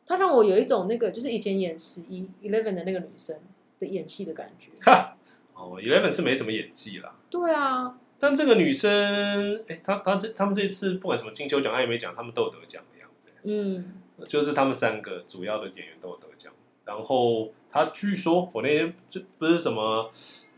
[0.07, 3.37] 他让我有一种那个，就是以前演十一 Eleven 的那个女生
[3.79, 4.71] 的演戏的感觉。
[4.83, 5.17] 哈，
[5.55, 7.15] 哦，Eleven 是没什么演技啦。
[7.31, 13.31] 对啊，但这个女生，哎、欸，她她这他们这次不管什么金球奖，她也没讲，他们都有得奖的样子。
[13.43, 14.01] 嗯。
[14.29, 16.53] 就是他们三个主要的演员都有得奖，
[16.85, 20.09] 然后他据说我那天这不是什么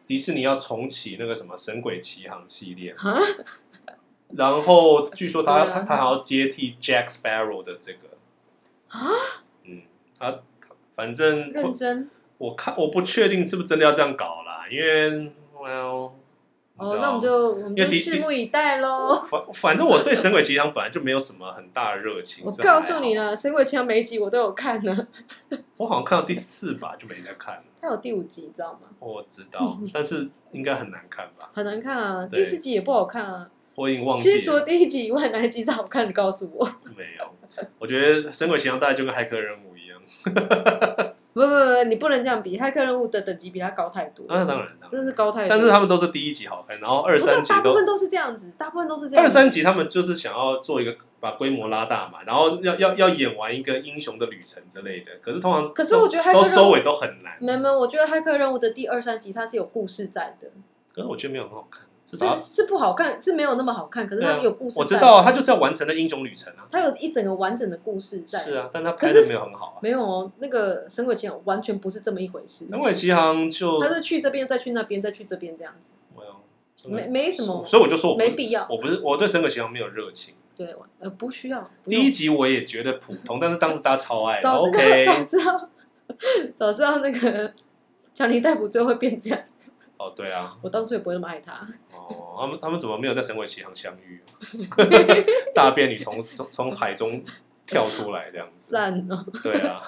[0.07, 2.95] 迪士尼要重启那个什么《神鬼奇航》系列，
[4.35, 7.99] 然后据说他、啊、他他还要接替 Jack Sparrow 的这个
[8.89, 9.11] 啊，
[9.65, 9.83] 嗯，
[10.19, 10.41] 他
[10.95, 16.13] 反正认真，我看我不确定是不是真的要这样搞啦，因为 Well。
[16.79, 19.25] 哦，那我们就我们就拭目以待喽。
[19.25, 22.45] 反反正我对《神鬼奇航》本来就没有什么很大的热情。
[22.45, 25.09] 我告诉你了，《神鬼奇航》每一集我都有看呢。
[25.79, 27.63] 我好像看到第四吧，就没再看了。
[27.81, 28.81] 它有第五集，你知道吗？
[28.99, 29.59] 我知道，
[29.95, 31.49] 但是应该很难看吧？
[31.55, 32.29] 很难看啊！
[32.31, 33.49] 第四集也不好看啊。
[33.77, 34.35] 我已经忘记了。
[34.35, 36.09] 其实除了第一集以外，哪一集是好看？
[36.09, 36.65] 你告诉我。
[36.97, 40.01] 没有，我觉得《神鬼奇航》大概就跟《骇客任务》一样。
[41.37, 44.25] 不不不，你不能这样比，骇客任务的等级比他高太多。
[44.27, 45.49] 那、啊、当然，真是高太多。
[45.51, 49.23] 但是他们都是第一集好看，然后二三集都大部分都是这样子，大部分都是这样。
[49.23, 55.13] 二三集他们就是想要做一个把规模拉大嘛，然后要要要演完一个英雄的旅程之类的。
[55.21, 57.37] 可是通常，可是我觉得骇客收尾都很难。
[57.39, 60.49] 没没，我觉得骇客任务的第二三集它是有故事在的。
[60.95, 61.83] 可是我觉得没有很好看。
[62.15, 64.79] 是是不好看，是没有那么好看，可是它有故事。
[64.79, 66.65] 我知道，它就是要完成的英雄旅程啊。
[66.71, 68.39] 它有一整个完整的故事在。
[68.39, 69.79] 是啊，但它拍的没有很好啊。
[69.83, 72.67] 没有哦，那个《神鬼奇航》完全不是这么一回事。
[72.71, 75.95] 《神鬼奇航》就他是去这边，再去那边，再去这边这样子。
[76.17, 78.67] 没有，没没什么，所以我就说我没必要。
[78.71, 80.37] 我不是我对《神鬼奇航》没有热情。
[80.55, 81.69] 对，呃，不需要。
[81.85, 84.41] 第一集我也觉得普通，但是当时大家超爱。
[84.41, 85.69] 早知道，早知道，
[86.55, 87.53] 早知道那个
[88.15, 89.39] 强尼戴普最后会变这样。
[89.99, 91.53] 哦，对啊，我当初也不会那么爱他。
[91.93, 94.23] 哦，他们他们怎么没有在神鬼奇航相遇？
[95.55, 97.23] 大便女从从从海中
[97.67, 99.25] 跳出来这样子，赞哦！
[99.43, 99.83] 对啊，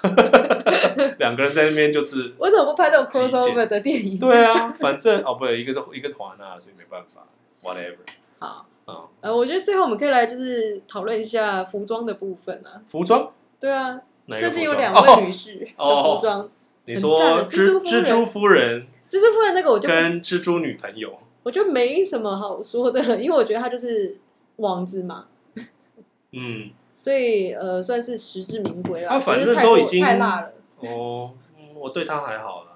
[1.20, 4.18] 两个人在那边就是为什么不拍这种 crossover 的电影？
[4.18, 7.26] 对啊，反正哦，不对，一个是一个是华纳，所以没办法
[7.62, 7.98] ，whatever。
[8.38, 12.80] 好，嗯，呃，我觉得最后我们可以来就是讨论一下服装的部分啊。
[12.88, 13.30] 服装？
[13.60, 14.00] 对啊，
[14.38, 16.48] 最近有两位女士的服装。
[16.88, 24.18] 你说蜘蜘蛛夫人，蜘蛛夫人那个我就跟蜘蛛女朋友，我就没什么好说的了，因为我觉得她就是
[24.56, 25.26] 王子嘛。
[26.32, 29.08] 嗯，所以呃，算是实至名归了。
[29.08, 30.52] 他反正都已经太辣了。
[30.80, 31.30] 哦，
[31.74, 32.72] 我对他还好啦，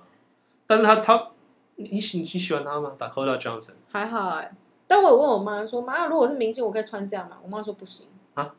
[0.66, 1.28] 但是他他，
[1.76, 4.52] 你喜你喜欢他吗？Dakota Johnson 还好哎、欸，
[4.86, 7.36] 但我有问我妈说，妈，如果是明星，我可以穿这样吗？
[7.42, 8.54] 我妈说不行啊。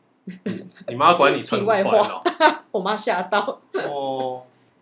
[0.86, 2.22] 你妈管你穿不穿 哦？
[2.70, 3.60] 我妈吓到。
[3.90, 4.23] 哦，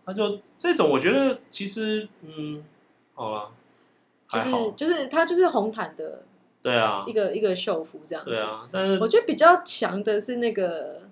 [0.05, 2.65] 那就这种，我觉得其实嗯，
[3.15, 3.51] 好了，
[4.29, 6.25] 就是就是他就是红毯的。
[6.63, 8.31] 对啊，一个一个秀服这样子。
[8.31, 11.09] 对啊，但是我觉得比较强的是那个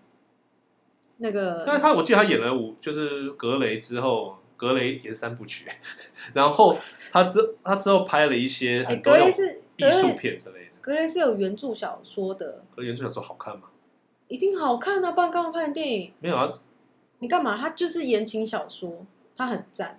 [1.16, 1.64] 那个。
[1.66, 5.68] 但是他我记得他演了五，就是格雷之后，格雷也是三部曲，
[6.34, 6.72] 然后
[7.10, 10.70] 他之他之后拍了一些格雷是艺术片之类的。
[10.80, 13.62] 格雷是有原著小说的，格雷原著小说好看吗？
[14.28, 15.10] 一定好看啊！
[15.10, 16.12] 不然干嘛拍的电影？
[16.20, 16.52] 没有啊，
[17.20, 17.56] 你干嘛？
[17.56, 19.06] 他就是言情小说，
[19.36, 19.98] 他很赞。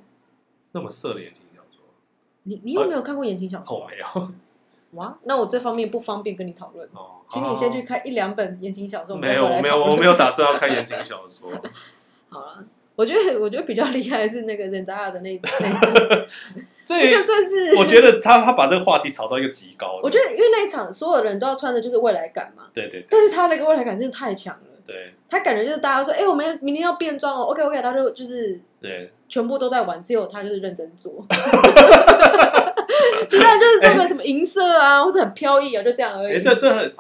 [0.74, 1.84] 那么色的言情小说，
[2.44, 3.80] 你你有没有看过言情小说？
[3.80, 4.32] 我没有。
[4.92, 9.16] 哇，那我这方面不方便跟你讨论，哦，请你先去看一两本言情小说。
[9.16, 11.50] 没有，没有，我没有打算要看言情小说。
[12.28, 12.66] 好了，
[12.98, 15.30] 我觉得我觉得比较厉害的是那个任达亚的那
[15.62, 20.02] 那一集，这个算是我觉得他他把这个话题炒到一个极高。
[20.04, 23.06] 我觉得因为那一场所有人都要穿的就是未来感嘛，对对。
[23.10, 25.14] 但是他那个未来感真的太强了，对。
[25.30, 31.26] 他感觉就是大家说，哎，我们明天要变装哦，OK OK，他就就是对，全部都在玩，只有他就是认真做。
[33.30, 36.34] 其他人就是那个什么银色啊，欸、或者很飘逸啊，就这样而已。
[36.34, 36.94] 哎、欸，这这很，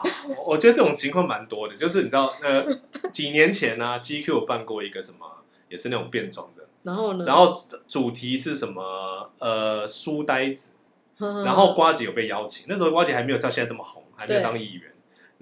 [0.46, 1.76] 我觉得这种情况蛮多的。
[1.76, 2.66] 就是你知道，呃，
[3.12, 5.26] 几年前呢、啊、，GQ 有办过一个什么，
[5.68, 6.64] 也是那种变装的。
[6.84, 7.26] 然后呢？
[7.26, 9.30] 然后主题是什么？
[9.40, 10.72] 呃，书呆子。
[11.20, 14.91] 然后瓜姐有被邀请，那时候瓜姐还没有像现在这么红，还没有当议员。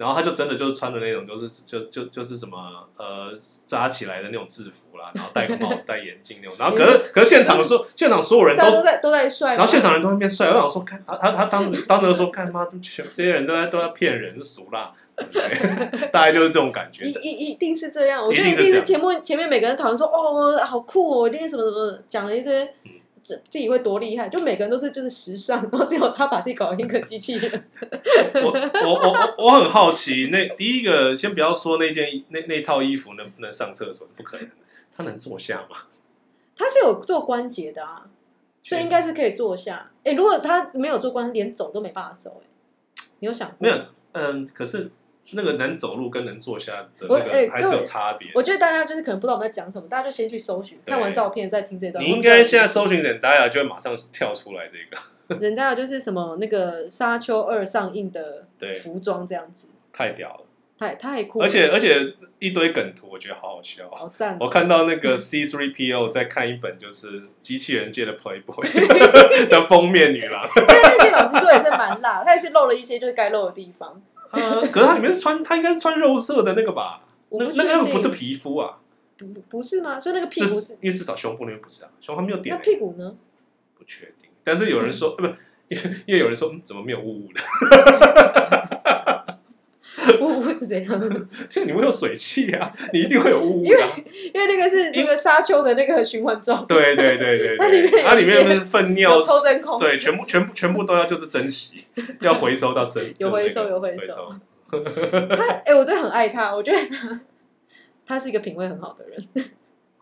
[0.00, 2.56] 然后他就真的就是穿的那种，就是就就就是什么
[2.96, 3.30] 呃
[3.66, 6.56] 扎起来的那种制服啦，然后戴个帽子、 戴眼镜那种。
[6.58, 10.48] 然后可是可是现场说，现场所有人都都在都在帅，然后现场人都在变帅。
[10.48, 14.90] 我想说，看他他他当时当时说，看妈全这些人都在都在骗人，俗辣，
[16.10, 17.04] 大概就是这种感觉。
[17.04, 22.64] 一一一定是这样，我觉得一定是前面前面每个人讨论说，哦，好酷哦，一定是什么什么讲了一些。
[22.84, 22.92] 嗯
[23.22, 24.28] 自己会多厉害？
[24.28, 27.64] 就每个人都是就是时尚，然后只有他把自己搞成一个机器人。
[28.34, 28.50] 我
[28.84, 34.52] 我我我很好奇，那第一个先不要说那件那那套衣服能不能上厕所是不可能的，
[34.96, 35.76] 他能坐下吗？
[36.56, 38.06] 他是有做关节的啊，
[38.62, 39.90] 所以应该是可以坐下。
[40.04, 42.42] 哎、欸，如果他没有做关节，连走都没办法走。
[42.42, 42.46] 哎，
[43.20, 43.56] 你有想过？
[43.60, 43.76] 没有，
[44.12, 44.90] 嗯，可是。
[45.32, 48.28] 那个能走路跟能坐下的那个还是有差别。
[48.34, 52.04] 我觉得大家就是可能不知道我们在讲什么，大家就先去搜寻，看完照片再听这段。
[52.04, 55.02] 你应该现在搜寻人大家就会马上跳出来这个。
[55.40, 58.46] 人家就是什么那个《沙丘二》上映的
[58.82, 60.40] 服装这样子，太屌了，
[60.76, 61.40] 太太酷。
[61.40, 61.94] 而且而且
[62.40, 63.88] 一堆梗图，我觉得好好笑。
[63.92, 64.36] 好赞！
[64.40, 68.66] 我看到那个 C3PO 在看一本就是机器人界的 Playboy
[69.48, 74.02] 的封面女郎， 因为那件老师说也是蛮辣，他也是露了一些就是该露的地方。
[74.32, 77.02] 呃，可是它里面是穿，它应该是穿肉色的那个吧？
[77.30, 78.78] 那那个不是皮肤啊？
[79.16, 79.98] 不不是吗？
[80.00, 82.54] 所以那个屁股是，因为至少胸部那边不是啊，胸还没有点。
[82.56, 83.14] 那屁股呢？
[83.76, 85.24] 不确定，但是有人说，不，
[85.68, 87.40] 因 为因为有人说，嗯怎么没有雾雾的？
[90.60, 91.00] 是怎样？
[91.48, 93.68] 就你会有水汽啊，你一定会有雾雾的。
[93.70, 93.80] 因为
[94.34, 96.64] 因为那个是那个沙丘的那个循环状。
[96.66, 101.84] 对对对对，它里面它里面是粪尿抽真空，对，全部全部全部都要就是珍惜，
[102.20, 104.32] 要回收到身，有回收有回收。
[104.70, 104.78] 他
[105.64, 107.20] 哎，我真的很爱他，我觉得他
[108.06, 109.18] 他是一个品味很好的人。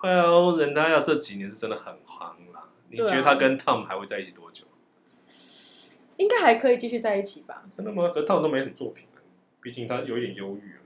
[0.03, 0.25] 哎呀，
[0.59, 2.65] 人家要这几年是真的很慌啦。
[2.91, 4.65] 你觉得他跟 Tom 还会在一起多久？
[6.19, 7.63] 应该还可以继续在一起吧？
[7.71, 8.11] 真的吗？
[8.15, 9.07] 可 Tom 都没什么作品。
[9.69, 10.81] 毕竟他有一点忧郁了，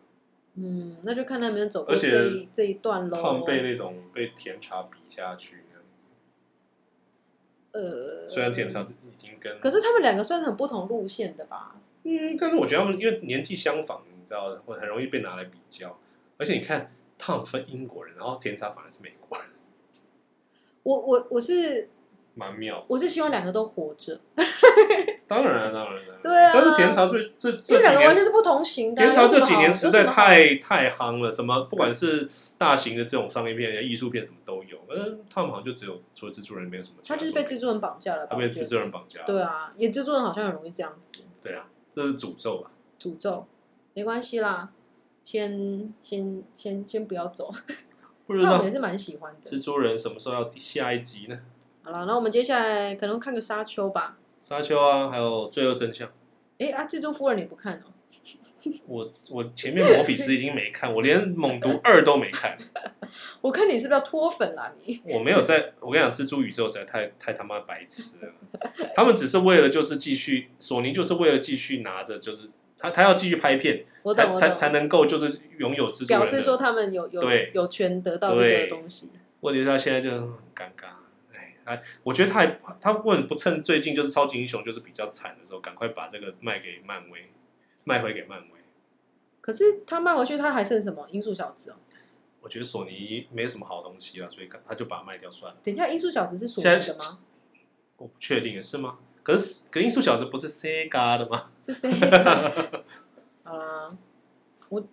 [0.54, 3.22] 嗯，那就看他能不能走过这一这一段喽。
[3.22, 6.08] 胖被那种被甜茶比下去那样子，
[7.70, 11.76] 呃，虽然甜茶已经跟，可是他们两个算是很不同路线的吧？
[12.02, 15.96] 嗯，但是我觉得他们因为年纪相仿，你知道，会很容易被拿来比较。
[16.38, 19.46] 而且你看，他们分英国人，然后甜茶反而是美国人。
[20.82, 21.88] 我我我是。
[22.34, 24.20] 蛮妙，我是希望两个都活着。
[25.26, 26.50] 当然了，当然了，对啊。
[26.52, 29.02] 但是甜茶最这这两个完全是不同型的。
[29.02, 34.78] 甜茶这几年实在太太夯了，什么不管是大型的这种商业片、艺术片，什么都有。
[34.90, 36.96] 嗯，他们好像就只有除了蜘蛛人，没有什么。
[37.06, 39.22] 他就是被蜘蛛人绑架了，他被蜘蛛人绑架。
[39.22, 41.14] 对啊，演蜘蛛人好像很容易这样子。
[41.42, 42.70] 对啊，这是诅咒吧？
[43.00, 43.46] 诅咒，
[43.94, 44.70] 没关系啦，
[45.24, 47.50] 先先先先不要走。
[48.26, 49.50] 不知道，我也是蛮喜欢的。
[49.50, 51.38] 蜘蛛人什么时候要下一集呢？
[51.82, 54.18] 好了，那我们接下来可能看个沙丘吧。
[54.42, 56.10] 沙丘啊，还有罪恶真相。
[56.58, 57.92] 哎啊，蜘蛛夫人你不看哦？
[58.86, 62.56] 我我前面摩比斯已经没看，我连猛毒二都没看。
[63.40, 64.72] 我看你是不是要脱粉啦？
[64.84, 68.32] 你 我没有在，我跟你讲，蜘蛛宇宙实在太太他妈白痴了。
[68.94, 79.10] 他们只是为了就是继续，索尼就是为了继续拿着就是他他要继续拍片，我才才才能够就是拥有蜘蛛，表示说他们有有对有权得到这个东西。
[79.40, 80.20] 问题是他现在就很
[80.54, 80.92] 尴尬，
[81.64, 87.30] 哎，我觉得他还他为什么不趁最近就是超级英雄就是比较惨的时候，赶快把这个卖给漫威，
[87.84, 88.46] 卖回给漫威。
[89.40, 91.06] 可是他卖回去，他还剩什么？
[91.10, 91.76] 音速小子哦。
[92.40, 95.60] 我觉得索尼没什么好东西了，所以他就把它卖掉算了。
[95.62, 97.20] 等一下，音速小子是索尼的吗？
[97.98, 98.98] 我不确定，是吗？
[99.22, 101.50] 可是，可音速小子不是 Sega 的吗？
[101.62, 102.82] 是 Sega。
[104.68, 104.84] 我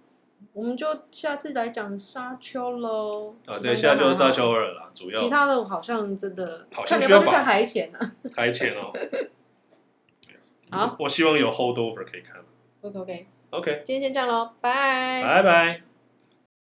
[0.54, 3.36] 我们就下次来讲沙丘喽。
[3.46, 5.22] 啊，对，现在就是沙丘二啦，主要。
[5.22, 8.00] 其他的好像真的，看你要不要看海潜呢？
[8.36, 8.92] 海潜哦。
[10.72, 12.36] 好，我希望有 Holdover 可以看。
[12.82, 15.89] OK OK OK，今天先这样喽，拜拜拜。